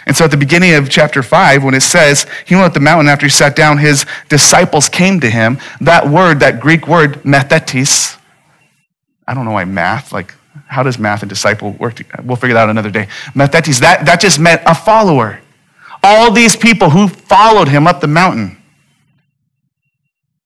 And 0.07 0.17
so 0.17 0.25
at 0.25 0.31
the 0.31 0.37
beginning 0.37 0.75
of 0.75 0.91
chapter 0.91 1.23
5, 1.23 1.65
when 1.65 1.75
it 1.75 1.83
says 1.83 2.27
he 2.47 2.55
went 2.55 2.67
up 2.67 2.75
the 2.75 2.81
mountain 2.81 3.09
after 3.09 3.27
he 3.27 3.31
sat 3.31 3.57
down, 3.57 3.79
his 3.79 4.05
disciples 4.29 4.89
came 4.89 5.21
to 5.21 5.31
him. 5.31 5.59
That 5.81 6.09
word, 6.09 6.41
that 6.41 6.61
Greek 6.61 6.87
word, 6.87 7.23
mathetes, 7.23 8.19
I 9.27 9.33
don't 9.33 9.47
know 9.47 9.53
why 9.53 9.65
math, 9.65 10.13
like, 10.13 10.35
how 10.67 10.83
does 10.83 10.99
math 10.99 11.23
and 11.23 11.29
disciple 11.29 11.73
work? 11.73 12.01
We'll 12.23 12.37
figure 12.37 12.55
that 12.55 12.65
out 12.65 12.71
another 12.71 12.91
day. 12.91 13.09
Mathetes, 13.35 13.81
that, 13.81 14.05
that 14.05 14.21
just 14.21 14.39
meant 14.39 14.63
a 14.67 14.75
follower 14.75 15.41
all 16.05 16.31
these 16.31 16.55
people 16.55 16.91
who 16.91 17.09
followed 17.09 17.69
him 17.69 17.87
up 17.87 18.01
the 18.01 18.07
mountain. 18.07 18.63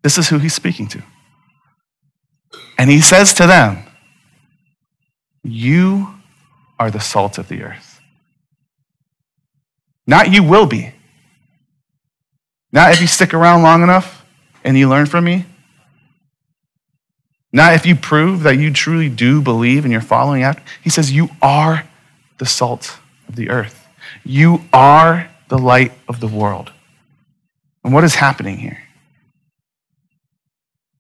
This 0.03 0.17
is 0.17 0.29
who 0.29 0.39
he's 0.39 0.55
speaking 0.55 0.87
to. 0.89 1.03
And 2.79 2.89
he 2.89 3.01
says 3.01 3.35
to 3.35 3.47
them, 3.47 3.83
You 5.43 6.15
are 6.79 6.91
the 6.91 7.01
salt 7.01 7.39
of 7.39 7.49
the 7.49 7.63
earth. 7.63 8.01
Not 10.07 10.33
you 10.33 10.43
will 10.43 10.67
be. 10.67 10.93
Not 12.73 12.93
if 12.93 13.01
you 13.01 13.07
stick 13.07 13.35
around 13.35 13.63
long 13.63 13.83
enough 13.83 14.25
and 14.65 14.77
you 14.77 14.89
learn 14.89 15.07
from 15.07 15.25
me. 15.25 15.45
Not 17.53 17.75
if 17.75 17.87
you 17.87 17.97
prove 17.97 18.43
that 18.43 18.59
you 18.59 18.73
truly 18.73 19.09
do 19.09 19.41
believe 19.41 19.85
and 19.85 19.93
you're 19.93 20.03
following 20.03 20.43
after. 20.43 20.63
He 20.83 20.91
says, 20.91 21.13
You 21.13 21.31
are 21.41 21.89
the 22.39 22.47
salt 22.47 22.99
of 23.29 23.37
the 23.37 23.51
earth. 23.51 23.87
You 24.25 24.63
are 24.73 25.31
the 25.49 25.59
light 25.59 25.93
of 26.09 26.21
the 26.21 26.27
world. 26.27 26.73
And 27.85 27.95
what 27.95 28.05
is 28.05 28.17
happening 28.17 28.59
here? 28.59 28.83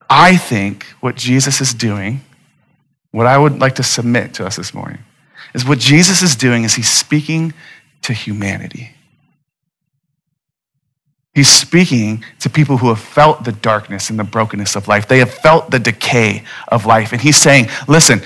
I 0.09 0.37
think 0.37 0.85
what 1.01 1.17
Jesus 1.17 1.61
is 1.61 1.75
doing, 1.75 2.23
what 3.19 3.27
I 3.27 3.37
would 3.37 3.59
like 3.59 3.75
to 3.75 3.83
submit 3.83 4.35
to 4.35 4.47
us 4.47 4.55
this 4.55 4.73
morning, 4.73 5.01
is 5.53 5.65
what 5.65 5.81
Jesus 5.81 6.23
is 6.23 6.37
doing 6.37 6.63
is 6.63 6.77
he's 6.77 6.89
speaking 6.89 7.53
to 8.03 8.13
humanity. 8.13 8.91
He's 11.35 11.49
speaking 11.49 12.23
to 12.39 12.49
people 12.49 12.77
who 12.77 12.91
have 12.91 13.01
felt 13.01 13.43
the 13.43 13.51
darkness 13.51 14.09
and 14.09 14.21
the 14.21 14.25
brokenness 14.25 14.77
of 14.77 14.87
life. 14.87 15.09
They 15.09 15.19
have 15.19 15.35
felt 15.35 15.73
the 15.73 15.81
decay 15.81 16.45
of 16.69 16.87
life. 16.87 17.11
And 17.11 17.21
he's 17.21 17.37
saying, 17.37 17.67
listen, 17.89 18.23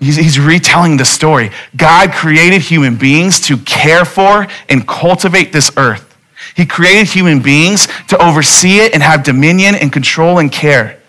He's, 0.00 0.16
he's, 0.16 0.38
retelling 0.38 0.98
the 0.98 1.06
story. 1.06 1.52
God 1.74 2.12
created 2.12 2.60
human 2.60 2.96
beings 2.96 3.40
to 3.42 3.56
care 3.56 4.04
for 4.04 4.46
and 4.68 4.86
cultivate 4.86 5.54
this 5.54 5.70
earth. 5.78 6.18
He 6.54 6.66
created 6.66 7.06
human 7.06 7.40
beings 7.40 7.88
to 8.08 8.22
oversee 8.22 8.80
it 8.80 8.92
and 8.92 9.02
have 9.02 9.24
dominion 9.24 9.74
and 9.74 9.90
control 9.90 10.38
and 10.38 10.52
care, 10.52 11.00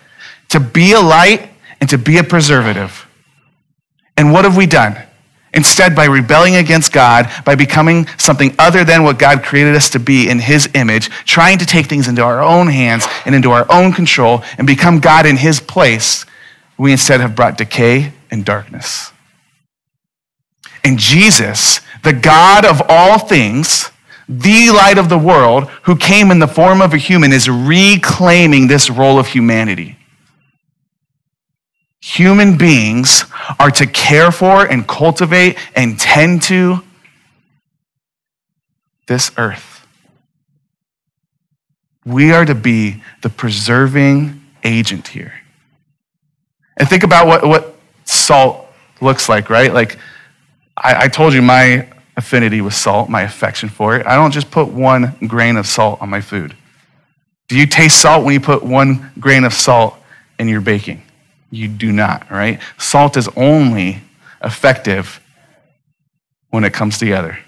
to 0.48 0.58
be 0.58 0.92
a 0.92 1.00
light 1.00 1.50
and 1.82 1.90
to 1.90 1.98
be 1.98 2.16
a 2.16 2.24
preservative. 2.24 3.07
And 4.18 4.32
what 4.32 4.44
have 4.44 4.56
we 4.56 4.66
done? 4.66 5.00
Instead, 5.54 5.94
by 5.94 6.06
rebelling 6.06 6.56
against 6.56 6.92
God, 6.92 7.30
by 7.44 7.54
becoming 7.54 8.06
something 8.18 8.54
other 8.58 8.84
than 8.84 9.04
what 9.04 9.18
God 9.18 9.44
created 9.44 9.76
us 9.76 9.90
to 9.90 10.00
be 10.00 10.28
in 10.28 10.40
His 10.40 10.68
image, 10.74 11.08
trying 11.24 11.58
to 11.58 11.64
take 11.64 11.86
things 11.86 12.08
into 12.08 12.22
our 12.22 12.42
own 12.42 12.66
hands 12.66 13.06
and 13.24 13.34
into 13.34 13.52
our 13.52 13.64
own 13.70 13.92
control 13.92 14.42
and 14.58 14.66
become 14.66 14.98
God 14.98 15.24
in 15.24 15.36
His 15.36 15.60
place, 15.60 16.26
we 16.76 16.90
instead 16.90 17.20
have 17.20 17.36
brought 17.36 17.56
decay 17.56 18.12
and 18.30 18.44
darkness. 18.44 19.12
And 20.82 20.98
Jesus, 20.98 21.80
the 22.02 22.12
God 22.12 22.64
of 22.64 22.82
all 22.88 23.20
things, 23.20 23.90
the 24.28 24.70
light 24.70 24.98
of 24.98 25.08
the 25.08 25.18
world, 25.18 25.68
who 25.84 25.94
came 25.94 26.32
in 26.32 26.40
the 26.40 26.48
form 26.48 26.82
of 26.82 26.92
a 26.92 26.98
human, 26.98 27.32
is 27.32 27.48
reclaiming 27.48 28.66
this 28.66 28.90
role 28.90 29.18
of 29.20 29.28
humanity. 29.28 29.97
Human 32.00 32.56
beings 32.56 33.24
are 33.58 33.70
to 33.72 33.86
care 33.86 34.30
for 34.30 34.64
and 34.64 34.86
cultivate 34.86 35.58
and 35.74 35.98
tend 35.98 36.42
to 36.42 36.84
this 39.06 39.32
earth. 39.36 39.86
We 42.04 42.32
are 42.32 42.44
to 42.44 42.54
be 42.54 43.02
the 43.22 43.28
preserving 43.28 44.40
agent 44.62 45.08
here. 45.08 45.34
And 46.76 46.88
think 46.88 47.02
about 47.02 47.26
what, 47.26 47.46
what 47.46 47.74
salt 48.04 48.66
looks 49.00 49.28
like, 49.28 49.50
right? 49.50 49.72
Like, 49.74 49.98
I, 50.76 51.04
I 51.04 51.08
told 51.08 51.34
you 51.34 51.42
my 51.42 51.88
affinity 52.16 52.60
with 52.60 52.74
salt, 52.74 53.08
my 53.08 53.22
affection 53.22 53.68
for 53.68 53.96
it. 53.96 54.06
I 54.06 54.14
don't 54.14 54.30
just 54.30 54.50
put 54.50 54.68
one 54.68 55.16
grain 55.26 55.56
of 55.56 55.66
salt 55.66 56.00
on 56.00 56.08
my 56.08 56.20
food. 56.20 56.56
Do 57.48 57.56
you 57.56 57.66
taste 57.66 58.00
salt 58.00 58.24
when 58.24 58.34
you 58.34 58.40
put 58.40 58.62
one 58.62 59.10
grain 59.18 59.44
of 59.44 59.52
salt 59.52 59.96
in 60.38 60.48
your 60.48 60.60
baking? 60.60 61.02
You 61.50 61.68
do 61.68 61.92
not, 61.92 62.30
right? 62.30 62.60
Salt 62.78 63.16
is 63.16 63.28
only 63.36 64.02
effective 64.42 65.20
when 66.50 66.64
it 66.64 66.72
comes 66.72 66.98
together. 66.98 67.38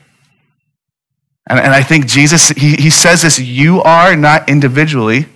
And, 1.48 1.58
and 1.58 1.72
I 1.72 1.82
think 1.82 2.06
Jesus, 2.06 2.50
he, 2.50 2.76
he 2.76 2.90
says 2.90 3.22
this, 3.22 3.38
you 3.38 3.82
are 3.82 4.16
not 4.16 4.48
individually. 4.48 5.26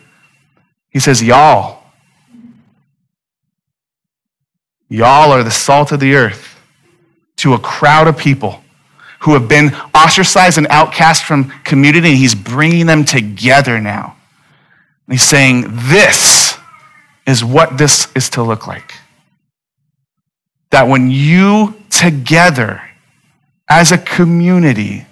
He 0.90 1.00
says, 1.00 1.22
y'all. 1.22 1.82
Y'all 4.88 5.32
are 5.32 5.42
the 5.42 5.50
salt 5.50 5.92
of 5.92 6.00
the 6.00 6.14
earth 6.14 6.60
to 7.36 7.54
a 7.54 7.58
crowd 7.58 8.06
of 8.06 8.16
people 8.16 8.62
who 9.20 9.32
have 9.32 9.48
been 9.48 9.74
ostracized 9.94 10.58
and 10.58 10.66
outcast 10.68 11.24
from 11.24 11.48
community, 11.64 12.10
and 12.10 12.18
he's 12.18 12.34
bringing 12.34 12.86
them 12.86 13.04
together 13.04 13.80
now. 13.80 14.14
And 15.06 15.14
he's 15.14 15.22
saying, 15.22 15.64
This 15.88 16.43
is 17.26 17.44
what 17.44 17.78
this 17.78 18.08
is 18.14 18.30
to 18.30 18.42
look 18.42 18.66
like. 18.66 18.94
That 20.70 20.88
when 20.88 21.10
you 21.10 21.74
together, 21.90 22.82
as 23.68 23.92
a 23.92 23.98
community, 23.98 25.06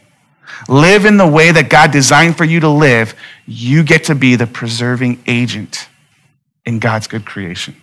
live 0.68 1.04
in 1.04 1.16
the 1.16 1.26
way 1.26 1.52
that 1.52 1.70
God 1.70 1.90
designed 1.90 2.36
for 2.36 2.44
you 2.44 2.60
to 2.60 2.68
live, 2.68 3.14
you 3.46 3.82
get 3.82 4.04
to 4.04 4.14
be 4.14 4.36
the 4.36 4.46
preserving 4.46 5.22
agent 5.26 5.88
in 6.64 6.78
God's 6.78 7.06
good 7.06 7.24
creation 7.24 7.76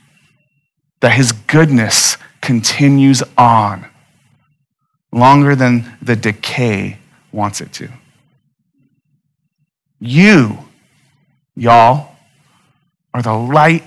that 1.02 1.14
his 1.14 1.32
goodness 1.32 2.18
continues 2.42 3.24
on 3.38 3.86
longer 5.12 5.56
than 5.56 5.98
the 6.02 6.16
decay 6.16 6.98
wants 7.32 7.62
it 7.62 7.72
to. 7.74 7.90
You, 10.00 10.60
y'all, 11.56 12.16
are 13.14 13.22
the 13.22 13.34
light 13.34 13.84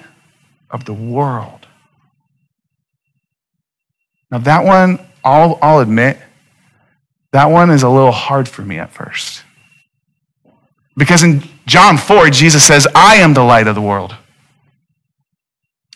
of 0.73 0.85
the 0.85 0.95
world. 0.95 1.69
Now, 4.31 4.39
that 4.39 4.65
one, 4.65 4.99
I'll, 5.25 5.59
I'll 5.63 5.81
admit, 5.81 6.19
That 7.33 7.47
one 7.47 7.71
is 7.71 7.83
a 7.83 7.89
little 7.89 8.13
hard 8.13 8.49
for 8.49 8.63
me 8.63 8.79
at 8.79 8.93
first. 8.93 9.45
Because 10.97 11.23
in 11.23 11.43
John 11.67 11.97
4, 11.97 12.31
Jesus 12.31 12.65
says, 12.65 12.87
I 12.95 13.17
am 13.17 13.33
the 13.33 13.45
light 13.45 13.67
of 13.67 13.75
the 13.75 13.81
world. 13.81 14.15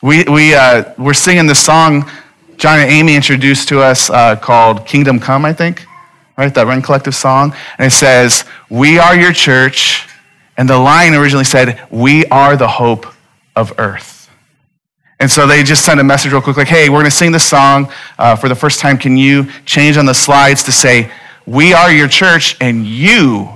We, 0.02 0.24
we, 0.24 0.54
uh, 0.54 0.94
we're 0.96 1.14
singing 1.14 1.46
the 1.46 1.54
song 1.54 2.08
John 2.56 2.80
and 2.80 2.90
Amy 2.90 3.14
introduced 3.14 3.68
to 3.68 3.80
us 3.80 4.08
uh, 4.08 4.36
called 4.36 4.86
Kingdom 4.86 5.20
Come, 5.20 5.44
I 5.44 5.52
think, 5.52 5.84
right? 6.38 6.52
That 6.54 6.66
Run 6.66 6.80
Collective 6.80 7.14
song. 7.14 7.54
And 7.78 7.88
it 7.88 7.94
says, 7.94 8.44
We 8.70 8.98
are 8.98 9.14
your 9.14 9.32
church. 9.32 10.08
And 10.56 10.68
the 10.68 10.78
line 10.78 11.14
originally 11.14 11.44
said, 11.44 11.86
We 11.90 12.24
are 12.26 12.56
the 12.56 12.68
hope 12.68 13.06
of 13.54 13.74
earth. 13.78 14.15
And 15.18 15.30
so 15.30 15.46
they 15.46 15.62
just 15.62 15.84
sent 15.84 15.98
a 15.98 16.04
message 16.04 16.32
real 16.32 16.42
quick, 16.42 16.56
like, 16.56 16.68
hey, 16.68 16.88
we're 16.88 17.00
going 17.00 17.06
to 17.06 17.10
sing 17.10 17.32
this 17.32 17.48
song 17.48 17.90
uh, 18.18 18.36
for 18.36 18.48
the 18.48 18.54
first 18.54 18.80
time. 18.80 18.98
Can 18.98 19.16
you 19.16 19.46
change 19.64 19.96
on 19.96 20.04
the 20.04 20.14
slides 20.14 20.62
to 20.64 20.72
say, 20.72 21.10
We 21.46 21.72
are 21.72 21.90
your 21.90 22.08
church 22.08 22.56
and 22.60 22.84
you 22.86 23.48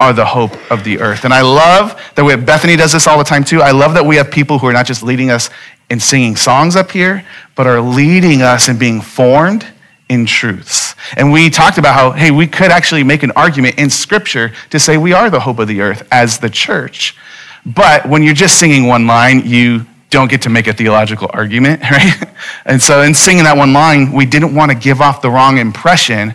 are 0.00 0.12
the 0.12 0.24
hope 0.24 0.52
of 0.70 0.84
the 0.84 1.00
earth. 1.00 1.24
And 1.24 1.34
I 1.34 1.42
love 1.42 2.00
that 2.14 2.24
we 2.24 2.30
have, 2.30 2.46
Bethany 2.46 2.76
does 2.76 2.92
this 2.92 3.06
all 3.06 3.18
the 3.18 3.24
time 3.24 3.44
too. 3.44 3.60
I 3.60 3.72
love 3.72 3.94
that 3.94 4.06
we 4.06 4.16
have 4.16 4.30
people 4.30 4.58
who 4.58 4.66
are 4.68 4.72
not 4.72 4.86
just 4.86 5.02
leading 5.02 5.30
us 5.30 5.50
in 5.90 5.98
singing 5.98 6.36
songs 6.36 6.76
up 6.76 6.90
here, 6.90 7.24
but 7.56 7.66
are 7.66 7.80
leading 7.80 8.42
us 8.42 8.68
in 8.68 8.78
being 8.78 9.00
formed 9.00 9.66
in 10.08 10.24
truths. 10.24 10.94
And 11.16 11.32
we 11.32 11.50
talked 11.50 11.78
about 11.78 11.94
how, 11.94 12.12
hey, 12.12 12.30
we 12.30 12.46
could 12.46 12.70
actually 12.70 13.02
make 13.02 13.22
an 13.22 13.32
argument 13.32 13.78
in 13.78 13.90
Scripture 13.90 14.52
to 14.70 14.78
say 14.78 14.96
we 14.96 15.12
are 15.12 15.30
the 15.30 15.40
hope 15.40 15.58
of 15.58 15.68
the 15.68 15.80
earth 15.80 16.06
as 16.10 16.38
the 16.38 16.48
church. 16.48 17.16
But 17.66 18.08
when 18.08 18.22
you're 18.22 18.34
just 18.34 18.58
singing 18.58 18.86
one 18.86 19.06
line, 19.06 19.44
you 19.44 19.84
don't 20.10 20.30
get 20.30 20.42
to 20.42 20.48
make 20.48 20.66
a 20.66 20.72
theological 20.72 21.30
argument, 21.32 21.82
right? 21.90 22.24
And 22.64 22.80
so 22.80 23.02
in 23.02 23.14
singing 23.14 23.44
that 23.44 23.56
one 23.56 23.72
line, 23.72 24.12
we 24.12 24.26
didn't 24.26 24.54
want 24.54 24.70
to 24.70 24.76
give 24.76 25.00
off 25.00 25.22
the 25.22 25.30
wrong 25.30 25.58
impression 25.58 26.34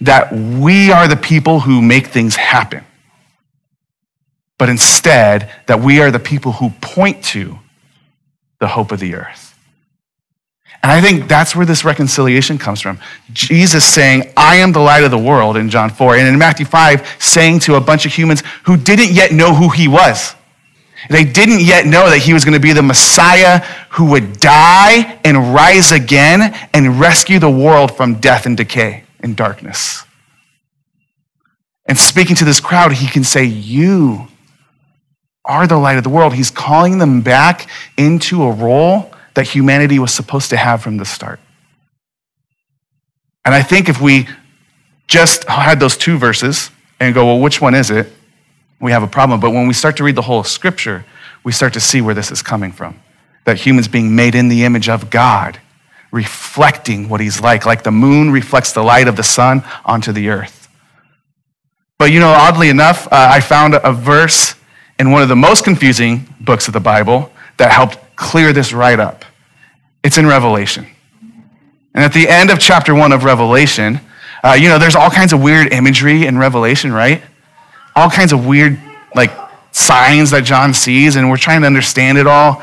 that 0.00 0.32
we 0.32 0.90
are 0.90 1.08
the 1.08 1.16
people 1.16 1.60
who 1.60 1.80
make 1.80 2.08
things 2.08 2.36
happen, 2.36 2.84
but 4.58 4.68
instead 4.68 5.50
that 5.66 5.80
we 5.80 6.00
are 6.00 6.10
the 6.10 6.18
people 6.18 6.52
who 6.52 6.70
point 6.80 7.24
to 7.24 7.58
the 8.58 8.68
hope 8.68 8.92
of 8.92 9.00
the 9.00 9.14
earth. 9.14 9.46
And 10.82 10.92
I 10.92 11.00
think 11.00 11.26
that's 11.26 11.56
where 11.56 11.66
this 11.66 11.84
reconciliation 11.84 12.58
comes 12.58 12.80
from. 12.80 13.00
Jesus 13.32 13.84
saying, 13.84 14.32
I 14.36 14.56
am 14.56 14.72
the 14.72 14.78
light 14.78 15.04
of 15.04 15.10
the 15.10 15.18
world 15.18 15.56
in 15.56 15.68
John 15.68 15.90
4. 15.90 16.16
And 16.16 16.28
in 16.28 16.38
Matthew 16.38 16.66
5, 16.66 17.16
saying 17.18 17.60
to 17.60 17.74
a 17.74 17.80
bunch 17.80 18.06
of 18.06 18.12
humans 18.12 18.42
who 18.64 18.76
didn't 18.76 19.10
yet 19.12 19.32
know 19.32 19.52
who 19.54 19.68
he 19.68 19.88
was. 19.88 20.34
They 21.10 21.24
didn't 21.24 21.60
yet 21.60 21.86
know 21.86 22.08
that 22.08 22.18
he 22.18 22.32
was 22.32 22.44
going 22.44 22.54
to 22.54 22.60
be 22.60 22.72
the 22.72 22.82
Messiah 22.82 23.58
who 23.90 24.06
would 24.10 24.40
die 24.40 25.18
and 25.24 25.54
rise 25.54 25.92
again 25.92 26.54
and 26.72 26.98
rescue 26.98 27.38
the 27.38 27.50
world 27.50 27.96
from 27.96 28.14
death 28.14 28.46
and 28.46 28.56
decay 28.56 29.04
and 29.20 29.36
darkness. 29.36 30.04
And 31.86 31.98
speaking 31.98 32.36
to 32.36 32.44
this 32.44 32.60
crowd, 32.60 32.92
he 32.92 33.06
can 33.06 33.24
say, 33.24 33.44
You 33.44 34.28
are 35.44 35.66
the 35.66 35.76
light 35.76 35.96
of 35.96 36.04
the 36.04 36.10
world. 36.10 36.34
He's 36.34 36.50
calling 36.50 36.98
them 36.98 37.20
back 37.20 37.68
into 37.96 38.42
a 38.42 38.50
role 38.50 39.12
that 39.34 39.46
humanity 39.46 39.98
was 39.98 40.12
supposed 40.12 40.50
to 40.50 40.56
have 40.56 40.82
from 40.82 40.96
the 40.96 41.04
start. 41.04 41.38
And 43.44 43.54
I 43.54 43.62
think 43.62 43.88
if 43.88 44.00
we 44.00 44.26
just 45.06 45.44
had 45.44 45.78
those 45.78 45.96
two 45.96 46.18
verses 46.18 46.70
and 46.98 47.14
go, 47.14 47.26
well, 47.26 47.40
which 47.40 47.60
one 47.60 47.74
is 47.74 47.90
it? 47.90 48.12
We 48.80 48.92
have 48.92 49.02
a 49.02 49.06
problem. 49.06 49.40
But 49.40 49.50
when 49.50 49.66
we 49.66 49.74
start 49.74 49.96
to 49.98 50.04
read 50.04 50.16
the 50.16 50.22
whole 50.22 50.44
Scripture, 50.44 51.04
we 51.44 51.52
start 51.52 51.72
to 51.74 51.80
see 51.80 52.00
where 52.00 52.14
this 52.14 52.30
is 52.30 52.42
coming 52.42 52.72
from. 52.72 53.00
That 53.44 53.58
humans 53.58 53.88
being 53.88 54.14
made 54.14 54.34
in 54.34 54.48
the 54.48 54.64
image 54.64 54.88
of 54.88 55.10
God, 55.10 55.60
reflecting 56.10 57.08
what 57.08 57.20
He's 57.20 57.40
like, 57.40 57.64
like 57.64 57.84
the 57.84 57.92
moon 57.92 58.30
reflects 58.30 58.72
the 58.72 58.82
light 58.82 59.08
of 59.08 59.16
the 59.16 59.22
sun 59.22 59.62
onto 59.84 60.12
the 60.12 60.28
earth. 60.28 60.68
But 61.98 62.10
you 62.10 62.20
know, 62.20 62.28
oddly 62.28 62.68
enough, 62.68 63.06
uh, 63.06 63.28
I 63.30 63.40
found 63.40 63.74
a 63.74 63.92
verse 63.92 64.54
in 64.98 65.10
one 65.10 65.22
of 65.22 65.28
the 65.28 65.36
most 65.36 65.64
confusing 65.64 66.34
books 66.40 66.66
of 66.68 66.74
the 66.74 66.80
Bible 66.80 67.30
that 67.56 67.72
helped 67.72 67.98
clear 68.16 68.52
this 68.52 68.72
right 68.72 68.98
up. 68.98 69.24
It's 70.02 70.18
in 70.18 70.26
Revelation. 70.26 70.86
And 71.94 72.04
at 72.04 72.12
the 72.12 72.28
end 72.28 72.50
of 72.50 72.58
chapter 72.58 72.94
one 72.94 73.12
of 73.12 73.24
Revelation, 73.24 74.00
uh, 74.44 74.52
you 74.52 74.68
know, 74.68 74.78
there's 74.78 74.94
all 74.94 75.10
kinds 75.10 75.32
of 75.32 75.42
weird 75.42 75.72
imagery 75.72 76.26
in 76.26 76.36
Revelation, 76.36 76.92
right? 76.92 77.22
All 77.96 78.10
kinds 78.10 78.32
of 78.32 78.46
weird, 78.46 78.78
like, 79.14 79.32
signs 79.72 80.30
that 80.30 80.44
John 80.44 80.72
sees, 80.72 81.16
and 81.16 81.28
we're 81.28 81.36
trying 81.36 81.62
to 81.62 81.66
understand 81.66 82.18
it 82.18 82.26
all. 82.26 82.62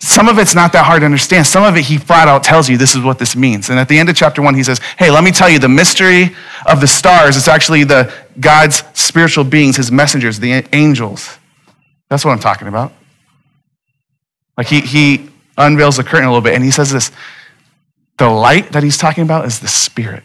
Some 0.00 0.28
of 0.28 0.38
it's 0.38 0.54
not 0.54 0.72
that 0.72 0.84
hard 0.84 1.00
to 1.00 1.06
understand. 1.06 1.46
Some 1.46 1.64
of 1.64 1.76
it, 1.76 1.84
he 1.84 1.96
flat 1.96 2.28
out 2.28 2.44
tells 2.44 2.68
you 2.68 2.76
this 2.76 2.94
is 2.94 3.02
what 3.02 3.18
this 3.18 3.36
means. 3.36 3.70
And 3.70 3.78
at 3.78 3.88
the 3.88 3.98
end 3.98 4.10
of 4.10 4.16
chapter 4.16 4.42
one, 4.42 4.54
he 4.54 4.62
says, 4.62 4.78
Hey, 4.98 5.10
let 5.10 5.24
me 5.24 5.30
tell 5.30 5.48
you 5.48 5.58
the 5.58 5.68
mystery 5.68 6.34
of 6.66 6.80
the 6.80 6.86
stars. 6.86 7.36
It's 7.36 7.48
actually 7.48 7.84
the 7.84 8.12
God's 8.38 8.82
spiritual 8.92 9.44
beings, 9.44 9.76
his 9.76 9.90
messengers, 9.90 10.38
the 10.40 10.66
angels. 10.74 11.38
That's 12.10 12.24
what 12.24 12.32
I'm 12.32 12.38
talking 12.38 12.68
about. 12.68 12.92
Like 14.58 14.66
he, 14.66 14.80
he 14.80 15.30
unveils 15.56 15.96
the 15.96 16.04
curtain 16.04 16.26
a 16.26 16.28
little 16.28 16.42
bit 16.42 16.54
and 16.54 16.62
he 16.62 16.70
says 16.70 16.90
this 16.90 17.10
the 18.18 18.28
light 18.28 18.72
that 18.72 18.82
he's 18.82 18.96
talking 18.96 19.24
about 19.24 19.44
is 19.44 19.58
the 19.58 19.68
Spirit, 19.68 20.22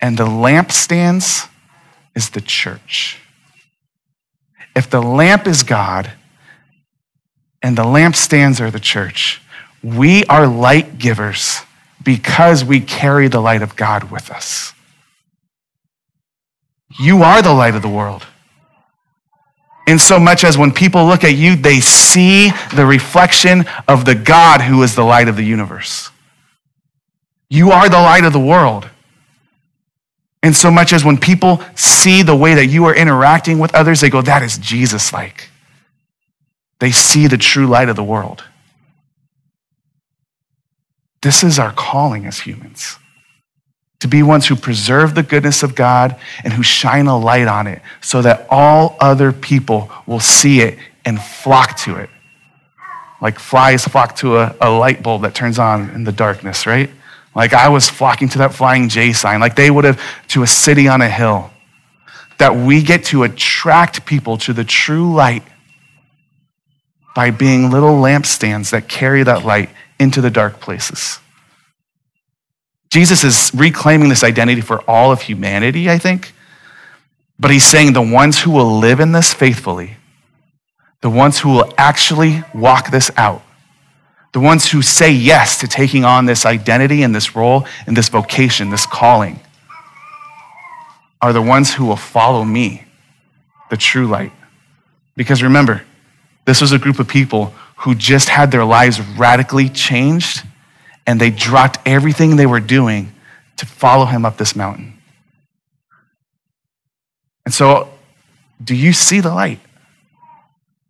and 0.00 0.18
the 0.18 0.26
lampstands 0.26 1.48
is 2.16 2.30
the 2.30 2.40
church. 2.40 3.20
If 4.74 4.90
the 4.90 5.00
lamp 5.00 5.46
is 5.46 5.62
God 5.62 6.10
and 7.62 7.78
the 7.78 7.84
lampstands 7.84 8.60
are 8.60 8.72
the 8.72 8.80
church, 8.80 9.40
we 9.82 10.24
are 10.24 10.48
light 10.48 10.98
givers 10.98 11.60
because 12.02 12.64
we 12.64 12.80
carry 12.80 13.28
the 13.28 13.40
light 13.40 13.62
of 13.62 13.76
God 13.76 14.10
with 14.10 14.30
us. 14.30 14.72
You 16.98 17.22
are 17.22 17.40
the 17.40 17.54
light 17.54 17.76
of 17.76 17.82
the 17.82 17.88
world 17.88 18.26
in 19.86 19.98
so 19.98 20.18
much 20.18 20.42
as 20.44 20.58
when 20.58 20.72
people 20.72 21.06
look 21.06 21.22
at 21.22 21.34
you, 21.34 21.54
they 21.54 21.80
see 21.80 22.50
the 22.74 22.84
reflection 22.84 23.64
of 23.86 24.04
the 24.04 24.16
God 24.16 24.60
who 24.60 24.82
is 24.82 24.96
the 24.96 25.04
light 25.04 25.28
of 25.28 25.36
the 25.36 25.44
universe. 25.44 26.10
You 27.48 27.70
are 27.70 27.88
the 27.88 27.96
light 27.96 28.24
of 28.24 28.32
the 28.32 28.40
world. 28.40 28.88
In 30.42 30.54
so 30.54 30.70
much 30.70 30.92
as 30.92 31.04
when 31.04 31.18
people 31.18 31.62
see 31.74 32.22
the 32.22 32.36
way 32.36 32.54
that 32.54 32.66
you 32.66 32.84
are 32.84 32.94
interacting 32.94 33.58
with 33.58 33.74
others, 33.74 34.00
they 34.00 34.10
go, 34.10 34.22
that 34.22 34.42
is 34.42 34.58
Jesus 34.58 35.12
like. 35.12 35.50
They 36.78 36.90
see 36.90 37.26
the 37.26 37.38
true 37.38 37.66
light 37.66 37.88
of 37.88 37.96
the 37.96 38.04
world. 38.04 38.44
This 41.22 41.42
is 41.42 41.58
our 41.58 41.72
calling 41.72 42.26
as 42.26 42.40
humans 42.40 42.98
to 44.00 44.08
be 44.08 44.22
ones 44.22 44.46
who 44.46 44.56
preserve 44.56 45.14
the 45.14 45.22
goodness 45.22 45.62
of 45.62 45.74
God 45.74 46.16
and 46.44 46.52
who 46.52 46.62
shine 46.62 47.06
a 47.06 47.18
light 47.18 47.48
on 47.48 47.66
it 47.66 47.82
so 48.00 48.22
that 48.22 48.46
all 48.50 48.96
other 49.00 49.32
people 49.32 49.90
will 50.06 50.20
see 50.20 50.60
it 50.60 50.78
and 51.04 51.20
flock 51.20 51.76
to 51.78 51.96
it. 51.96 52.10
Like 53.20 53.38
flies 53.38 53.84
flock 53.84 54.16
to 54.16 54.36
a, 54.36 54.54
a 54.60 54.70
light 54.70 55.02
bulb 55.02 55.22
that 55.22 55.34
turns 55.34 55.58
on 55.58 55.90
in 55.90 56.04
the 56.04 56.12
darkness, 56.12 56.66
right? 56.66 56.90
Like 57.36 57.52
I 57.52 57.68
was 57.68 57.88
flocking 57.88 58.30
to 58.30 58.38
that 58.38 58.54
flying 58.54 58.88
J 58.88 59.12
sign, 59.12 59.40
like 59.40 59.56
they 59.56 59.70
would 59.70 59.84
have 59.84 60.00
to 60.28 60.42
a 60.42 60.46
city 60.46 60.88
on 60.88 61.02
a 61.02 61.08
hill. 61.08 61.50
That 62.38 62.56
we 62.56 62.82
get 62.82 63.04
to 63.06 63.22
attract 63.24 64.06
people 64.06 64.38
to 64.38 64.54
the 64.54 64.64
true 64.64 65.14
light 65.14 65.42
by 67.14 67.30
being 67.30 67.70
little 67.70 67.96
lampstands 67.96 68.70
that 68.70 68.88
carry 68.88 69.22
that 69.22 69.44
light 69.44 69.68
into 69.98 70.22
the 70.22 70.30
dark 70.30 70.60
places. 70.60 71.18
Jesus 72.90 73.22
is 73.22 73.50
reclaiming 73.54 74.08
this 74.08 74.24
identity 74.24 74.62
for 74.62 74.80
all 74.88 75.12
of 75.12 75.20
humanity, 75.20 75.90
I 75.90 75.98
think. 75.98 76.32
But 77.38 77.50
he's 77.50 77.64
saying 77.64 77.92
the 77.92 78.02
ones 78.02 78.40
who 78.40 78.50
will 78.50 78.78
live 78.78 79.00
in 79.00 79.12
this 79.12 79.34
faithfully, 79.34 79.96
the 81.02 81.10
ones 81.10 81.38
who 81.40 81.50
will 81.50 81.74
actually 81.76 82.42
walk 82.54 82.90
this 82.90 83.10
out, 83.16 83.42
the 84.36 84.40
ones 84.40 84.70
who 84.70 84.82
say 84.82 85.10
yes 85.10 85.56
to 85.60 85.66
taking 85.66 86.04
on 86.04 86.26
this 86.26 86.44
identity 86.44 87.02
and 87.02 87.14
this 87.14 87.34
role 87.34 87.66
and 87.86 87.96
this 87.96 88.10
vocation, 88.10 88.68
this 88.68 88.84
calling, 88.84 89.40
are 91.22 91.32
the 91.32 91.40
ones 91.40 91.72
who 91.72 91.86
will 91.86 91.96
follow 91.96 92.44
me, 92.44 92.84
the 93.70 93.78
true 93.78 94.06
light. 94.06 94.32
Because 95.16 95.42
remember, 95.42 95.84
this 96.44 96.60
was 96.60 96.72
a 96.72 96.78
group 96.78 96.98
of 96.98 97.08
people 97.08 97.54
who 97.76 97.94
just 97.94 98.28
had 98.28 98.50
their 98.50 98.66
lives 98.66 99.00
radically 99.00 99.70
changed 99.70 100.42
and 101.06 101.18
they 101.18 101.30
dropped 101.30 101.78
everything 101.86 102.36
they 102.36 102.44
were 102.44 102.60
doing 102.60 103.14
to 103.56 103.64
follow 103.64 104.04
him 104.04 104.26
up 104.26 104.36
this 104.36 104.54
mountain. 104.54 104.98
And 107.46 107.54
so, 107.54 107.88
do 108.62 108.74
you 108.74 108.92
see 108.92 109.20
the 109.20 109.32
light? 109.32 109.60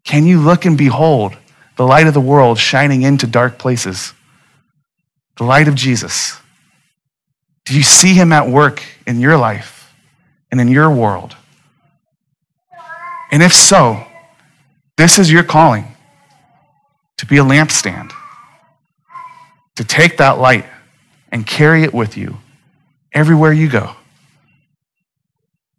Can 0.02 0.26
you 0.26 0.40
look 0.40 0.64
and 0.64 0.76
behold 0.76 1.37
the 1.76 1.84
light 1.84 2.06
of 2.06 2.14
the 2.14 2.20
world 2.20 2.58
shining 2.58 3.02
into 3.02 3.26
dark 3.26 3.58
places? 3.58 4.12
The 5.36 5.44
light 5.44 5.68
of 5.68 5.74
Jesus. 5.74 6.38
Do 7.64 7.76
you 7.76 7.82
see 7.82 8.14
him 8.14 8.32
at 8.32 8.48
work 8.48 8.82
in 9.06 9.20
your 9.20 9.36
life 9.36 9.94
and 10.50 10.60
in 10.60 10.68
your 10.68 10.90
world? 10.90 11.36
And 13.30 13.42
if 13.42 13.52
so, 13.52 14.04
this 14.96 15.18
is 15.18 15.30
your 15.30 15.42
calling 15.42 15.94
to 17.18 17.26
be 17.26 17.38
a 17.38 17.44
lampstand 17.44 18.12
to 19.74 19.84
take 19.84 20.18
that 20.18 20.38
light 20.38 20.64
and 21.30 21.46
carry 21.46 21.82
it 21.82 21.92
with 21.92 22.16
you 22.16 22.38
everywhere 23.12 23.52
you 23.52 23.68
go. 23.68 23.96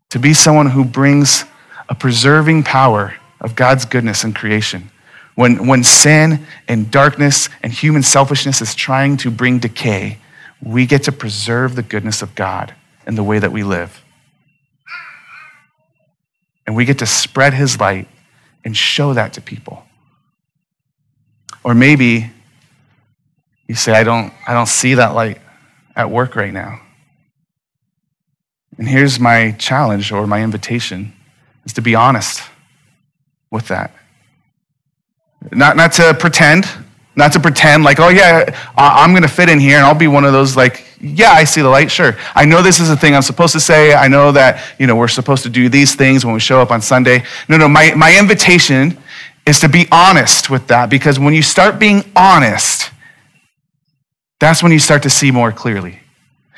to 0.10 0.20
be 0.20 0.34
someone 0.34 0.68
who 0.68 0.86
brings 0.86 1.44
a 1.90 1.96
preserving 1.96 2.64
power 2.64 3.16
of 3.42 3.56
God's 3.56 3.86
goodness 3.86 4.24
in 4.24 4.34
creation. 4.34 4.90
When, 5.38 5.68
when 5.68 5.84
sin 5.84 6.48
and 6.68 6.90
darkness 6.90 7.50
and 7.62 7.72
human 7.72 8.02
selfishness 8.02 8.60
is 8.60 8.74
trying 8.74 9.18
to 9.18 9.30
bring 9.30 9.60
decay, 9.60 10.18
we 10.64 10.88
get 10.88 11.04
to 11.04 11.12
preserve 11.12 11.76
the 11.76 11.84
goodness 11.84 12.24
of 12.24 12.34
God 12.34 12.74
in 13.06 13.14
the 13.14 13.24
way 13.24 13.38
that 13.38 13.52
we 13.52 13.62
live. 13.62 14.04
And 16.66 16.76
we 16.76 16.86
get 16.86 16.98
to 16.98 17.06
spread 17.06 17.54
his 17.54 17.80
light 17.80 18.08
and 18.66 18.76
show 18.76 19.14
that 19.14 19.34
to 19.34 19.42
people. 19.42 19.84
Or 21.64 21.76
maybe 21.76 22.32
you 23.68 23.76
say, 23.76 23.92
I 23.92 24.04
don't, 24.04 24.34
I 24.48 24.56
don't 24.56 24.66
see 24.66 24.96
that 24.96 25.14
light 25.14 25.40
at 25.96 26.10
work 26.10 26.36
right 26.36 26.52
now. 26.52 26.82
And 28.80 28.90
here's 28.90 29.20
my 29.20 29.52
challenge 29.52 30.12
or 30.12 30.26
my 30.26 30.42
invitation 30.42 31.14
is 31.64 31.74
to 31.74 31.82
be 31.84 31.94
honest 31.94 32.42
with 33.52 33.68
that. 33.68 33.94
Not, 35.52 35.78
not 35.78 35.94
to 35.94 36.16
pretend, 36.20 36.66
not 37.16 37.34
to 37.34 37.40
pretend 37.40 37.84
like, 37.84 38.00
oh 38.00 38.10
yeah, 38.10 38.46
I'm 38.76 39.12
going 39.12 39.24
to 39.24 39.30
fit 39.30 39.50
in 39.50 39.60
here 39.60 39.78
and 39.78 39.86
I'll 39.86 39.96
be 39.96 40.08
one 40.08 40.26
of 40.26 40.34
those 40.34 40.56
like, 40.56 40.86
yeah, 41.00 41.32
I 41.32 41.44
see 41.44 41.62
the 41.62 41.70
light, 41.70 41.92
sure. 41.92 42.16
I 42.36 42.46
know 42.46 42.62
this 42.62 42.80
is 42.80 42.90
a 42.90 42.98
thing 42.98 43.16
I'm 43.16 43.22
supposed 43.22 43.54
to 43.54 43.60
say. 43.60 43.94
I 43.94 44.08
know 44.08 44.32
that, 44.32 44.64
you 44.80 44.88
know, 44.88 44.96
we're 44.96 45.08
supposed 45.08 45.44
to 45.44 45.50
do 45.50 45.70
these 45.70 45.96
things 45.96 46.26
when 46.26 46.34
we 46.34 46.40
show 46.40 46.62
up 46.62 46.72
on 46.72 46.82
Sunday. 46.82 47.24
No, 47.48 47.58
no, 47.58 47.68
my, 47.68 47.94
my 47.96 48.18
invitation 48.18 48.98
is 49.46 49.60
to 49.62 49.70
be 49.70 49.88
honest 49.92 50.50
with 50.50 50.68
that 50.68 50.90
because 50.90 51.20
when 51.20 51.34
you 51.34 51.42
start 51.42 51.80
being 51.80 52.04
honest, 52.16 52.92
that's 54.40 54.62
when 54.62 54.72
you 54.72 54.80
start 54.80 55.04
to 55.04 55.10
see 55.10 55.32
more 55.32 55.52
clearly. 55.52 56.00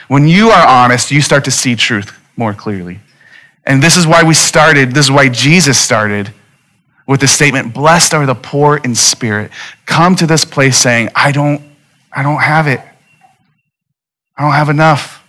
When 0.07 0.27
you 0.27 0.49
are 0.49 0.67
honest, 0.67 1.11
you 1.11 1.21
start 1.21 1.45
to 1.45 1.51
see 1.51 1.75
truth 1.75 2.17
more 2.35 2.53
clearly. 2.53 2.99
And 3.65 3.83
this 3.83 3.95
is 3.95 4.07
why 4.07 4.23
we 4.23 4.33
started, 4.33 4.91
this 4.93 5.05
is 5.05 5.11
why 5.11 5.29
Jesus 5.29 5.77
started 5.77 6.33
with 7.09 7.21
the 7.21 7.27
statement, 7.27 7.73
blessed 7.73 8.13
are 8.13 8.27
the 8.27 8.35
poor 8.35 8.77
in 8.77 8.93
spirit. 8.93 9.49
Come 9.87 10.15
to 10.17 10.27
this 10.27 10.45
place 10.45 10.77
saying, 10.77 11.09
I 11.15 11.31
don't, 11.31 11.59
I 12.13 12.21
don't 12.21 12.39
have 12.39 12.67
it. 12.67 12.79
I 14.37 14.43
don't 14.43 14.51
have 14.51 14.69
enough. 14.69 15.25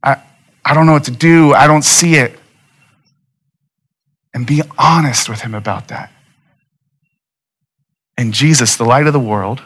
I, 0.00 0.22
I 0.64 0.74
don't 0.74 0.86
know 0.86 0.92
what 0.92 1.02
to 1.06 1.10
do. 1.10 1.54
I 1.54 1.66
don't 1.66 1.82
see 1.82 2.14
it. 2.14 2.38
And 4.32 4.46
be 4.46 4.62
honest 4.78 5.28
with 5.28 5.40
him 5.40 5.56
about 5.56 5.88
that. 5.88 6.12
And 8.16 8.32
Jesus, 8.32 8.76
the 8.76 8.84
light 8.84 9.08
of 9.08 9.12
the 9.12 9.18
world, 9.18 9.60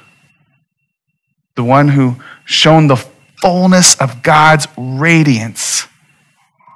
the 1.54 1.64
one 1.64 1.88
who 1.88 2.16
shone 2.46 2.86
the 2.86 2.96
fullness 3.42 3.94
of 4.00 4.22
God's 4.22 4.68
radiance 4.78 5.86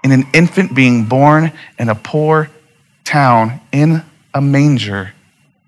in 0.04 0.12
an 0.12 0.24
infant 0.34 0.74
being 0.74 1.06
born 1.06 1.50
in 1.78 1.88
a 1.88 1.94
poor 1.94 2.50
town 3.04 3.58
in 3.72 4.04
a 4.34 4.40
manger 4.40 5.12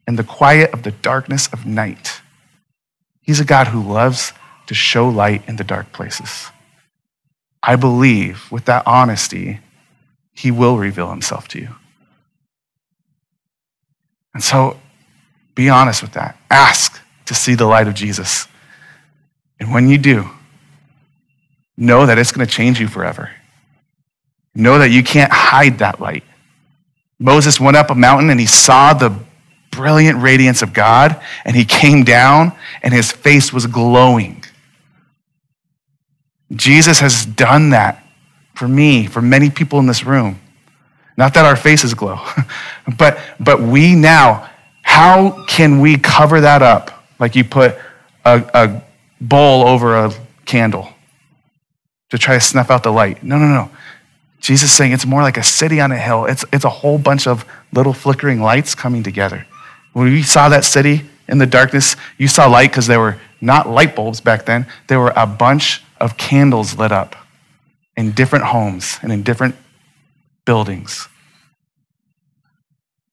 in 0.07 0.17
the 0.17 0.25
quiet 0.25 0.73
of 0.73 0.83
the 0.83 0.91
darkness 0.91 1.49
of 1.53 1.67
night. 1.67 2.21
He's 3.21 3.41
a 3.41 3.45
God 3.45 3.69
who 3.69 3.83
loves 3.83 4.33
to 4.67 4.75
show 4.75 5.09
light 5.09 5.49
in 5.49 5.57
the 5.57 5.65
dark 5.65 5.93
places. 5.93 6.51
I 7.63 7.77
believe 7.77 8.51
with 8.51 8.65
that 8.65 8.87
honesty, 8.87 9.61
he 10.33 10.51
will 10.51 10.79
reveal 10.79 11.11
himself 11.11 11.47
to 11.49 11.61
you. 11.61 11.77
And 14.35 14.43
so 14.43 14.81
be 15.55 15.69
honest 15.69 16.03
with 16.03 16.13
that. 16.13 16.37
Ask 16.51 17.01
to 17.27 17.35
see 17.35 17.55
the 17.55 17.67
light 17.67 17.87
of 17.87 17.95
Jesus. 17.95 18.49
And 19.61 19.73
when 19.73 19.89
you 19.89 19.99
do, 19.99 20.29
know 21.77 22.07
that 22.07 22.19
it's 22.19 22.33
going 22.33 22.47
to 22.47 22.53
change 22.53 22.81
you 22.81 22.89
forever. 22.89 23.31
Know 24.55 24.79
that 24.79 24.91
you 24.91 25.03
can't 25.03 25.33
hide 25.33 25.79
that 25.79 26.01
light. 26.01 26.25
Moses 27.23 27.61
went 27.61 27.77
up 27.77 27.89
a 27.91 27.95
mountain 27.95 28.31
and 28.31 28.41
he 28.41 28.47
saw 28.47 28.93
the 28.93 29.17
brilliant 29.71 30.21
radiance 30.21 30.61
of 30.61 30.73
God, 30.73 31.23
and 31.45 31.55
he 31.55 31.65
came 31.65 32.03
down 32.03 32.53
and 32.83 32.93
his 32.93 33.13
face 33.13 33.53
was 33.53 33.67
glowing. 33.67 34.45
Jesus 36.53 36.99
has 36.99 37.25
done 37.25 37.71
that 37.71 38.05
for 38.55 38.67
me, 38.67 39.07
for 39.07 39.23
many 39.23 39.51
people 39.51 39.79
in 39.79 39.87
this 39.87 40.05
room. 40.05 40.41
Not 41.17 41.35
that 41.35 41.45
our 41.45 41.55
faces 41.55 41.95
glow, 41.95 42.19
but, 42.99 43.19
but 43.39 43.63
we 43.63 43.95
now, 43.95 44.51
how 44.83 45.45
can 45.47 45.81
we 45.81 45.99
cover 45.99 46.41
that 46.41 46.61
up 46.61 47.05
like 47.21 47.37
you 47.37 47.45
put 47.45 47.79
a, 48.25 48.45
a 48.53 48.83
bowl 49.21 49.67
over 49.67 49.95
a 49.95 50.13
candle 50.45 50.89
to 52.11 52.19
try 52.19 52.35
to 52.35 52.41
snuff 52.41 52.69
out 52.71 52.83
the 52.83 52.93
light? 52.93 53.23
No, 53.23 53.39
no, 53.39 53.47
no. 53.47 53.71
Jesus 54.43 54.71
is 54.71 54.77
saying 54.77 54.91
it's 54.91 55.07
more 55.07 55.23
like 55.23 55.37
a 55.37 55.43
city 55.43 55.81
on 55.81 55.93
a 55.93 55.97
hill. 55.97 56.27
It's, 56.27 56.45
it's 56.53 56.65
a 56.65 56.69
whole 56.69 56.99
bunch 56.99 57.29
of 57.29 57.47
little 57.73 57.93
flickering 57.93 58.43
lights 58.43 58.75
coming 58.75 59.05
together. 59.05 59.47
When 59.93 60.09
you 60.09 60.25
saw 60.25 60.49
that 60.49 60.65
city 60.65 61.03
in 61.29 61.39
the 61.39 61.47
darkness, 61.47 61.95
you 62.19 62.27
saw 62.27 62.49
light 62.49 62.71
because 62.71 62.89
there 62.89 62.99
were 62.99 63.19
not 63.41 63.69
light 63.69 63.95
bulbs 63.95 64.21
back 64.21 64.45
then. 64.45 64.67
There 64.89 64.99
were 64.99 65.13
a 65.15 65.29
bunch 65.29 65.85
of 66.01 66.17
candles 66.17 66.77
lit 66.77 66.91
up 66.91 67.15
in 67.97 68.11
different 68.11 68.47
homes 68.47 68.99
and 69.01 69.13
in 69.13 69.23
different 69.23 69.55
buildings. 70.45 71.09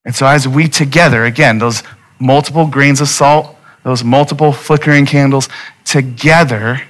And 0.04 0.16
so, 0.16 0.26
as 0.26 0.48
we 0.48 0.68
together, 0.68 1.26
again, 1.26 1.60
those 1.60 1.84
multiple 2.20 2.66
grains 2.66 3.02
of 3.02 3.08
salt, 3.08 3.56
those 3.84 4.04
multiple 4.04 4.52
flickering 4.52 5.06
candles, 5.06 5.48
together, 5.86 6.82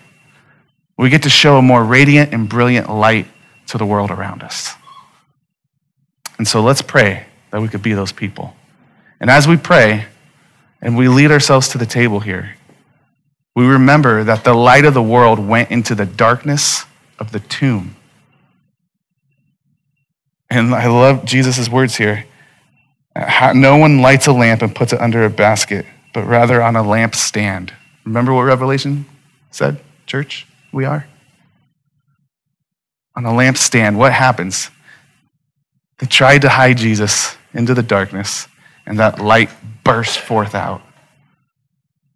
we 0.98 1.10
get 1.10 1.24
to 1.24 1.30
show 1.30 1.58
a 1.58 1.62
more 1.62 1.84
radiant 1.84 2.34
and 2.34 2.48
brilliant 2.48 2.90
light 2.90 3.28
to 3.70 3.78
the 3.78 3.86
world 3.86 4.12
around 4.12 4.44
us. 4.44 4.76
And 6.38 6.48
so 6.48 6.62
let's 6.62 6.82
pray 6.82 7.26
that 7.52 7.62
we 7.62 7.68
could 7.68 7.82
be 7.82 7.94
those 7.94 8.12
people. 8.12 8.54
And 9.20 9.30
as 9.30 9.48
we 9.48 9.58
pray 9.58 10.06
and 10.82 10.96
we 10.96 11.08
lead 11.08 11.32
ourselves 11.32 11.70
to 11.70 11.78
the 11.78 11.86
table 11.86 12.20
here, 12.20 12.56
we 13.56 13.66
remember 13.66 14.24
that 14.24 14.44
the 14.44 14.54
light 14.54 14.86
of 14.86 14.94
the 14.94 15.02
world 15.02 15.40
went 15.40 15.72
into 15.72 15.96
the 15.96 16.06
darkness 16.06 16.86
of 17.18 17.32
the 17.32 17.40
tomb. 17.42 17.96
And 20.50 20.74
I 20.74 20.88
love 20.88 21.26
Jesus' 21.26 21.68
words 21.68 21.98
here. 21.98 22.26
No 23.54 23.78
one 23.78 24.02
lights 24.02 24.28
a 24.28 24.32
lamp 24.32 24.62
and 24.62 24.74
puts 24.74 24.94
it 24.94 25.02
under 25.02 25.26
a 25.26 25.30
basket, 25.30 25.86
but 26.14 26.24
rather 26.24 26.62
on 26.62 26.76
a 26.76 26.84
lampstand. 26.84 27.72
Remember 28.06 28.34
what 28.34 28.44
Revelation 28.44 29.06
said, 29.52 29.80
church? 30.06 30.48
We 30.72 30.86
are? 30.86 31.06
On 33.20 33.26
a 33.26 33.30
lampstand, 33.30 33.98
what 33.98 34.14
happens? 34.14 34.72
They 35.98 36.08
tried 36.08 36.44
to 36.44 36.50
hide 36.50 36.78
Jesus 36.78 37.36
into 37.54 37.74
the 37.74 37.84
darkness, 37.84 38.48
and 38.86 39.00
that 39.00 39.20
light 39.20 39.50
burst 39.84 40.20
forth 40.20 40.56
out 40.56 40.82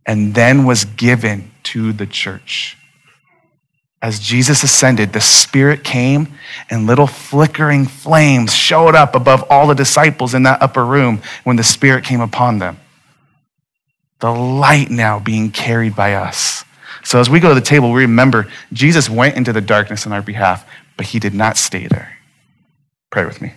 and 0.05 0.33
then 0.33 0.65
was 0.65 0.85
given 0.85 1.51
to 1.63 1.91
the 1.91 2.05
church. 2.05 2.77
As 4.01 4.19
Jesus 4.19 4.63
ascended, 4.63 5.11
the 5.11 5.21
Spirit 5.21 5.83
came 5.83 6.33
and 6.69 6.87
little 6.87 7.07
flickering 7.07 7.85
flames 7.85 8.53
showed 8.53 8.95
up 8.95 9.15
above 9.15 9.45
all 9.49 9.67
the 9.67 9.73
disciples 9.73 10.33
in 10.33 10.43
that 10.43 10.61
upper 10.61 10.85
room 10.85 11.21
when 11.43 11.55
the 11.55 11.63
Spirit 11.63 12.03
came 12.03 12.21
upon 12.21 12.59
them. 12.59 12.79
The 14.19 14.31
light 14.31 14.89
now 14.89 15.19
being 15.19 15.51
carried 15.51 15.95
by 15.95 16.13
us. 16.13 16.63
So 17.03 17.19
as 17.19 17.29
we 17.29 17.39
go 17.39 17.49
to 17.49 17.55
the 17.55 17.61
table, 17.61 17.91
we 17.91 18.01
remember 18.01 18.47
Jesus 18.71 19.09
went 19.09 19.35
into 19.35 19.51
the 19.53 19.61
darkness 19.61 20.05
on 20.05 20.13
our 20.13 20.21
behalf, 20.21 20.65
but 20.97 21.07
he 21.07 21.19
did 21.19 21.33
not 21.33 21.57
stay 21.57 21.87
there. 21.87 22.17
Pray 23.09 23.25
with 23.25 23.41
me. 23.41 23.53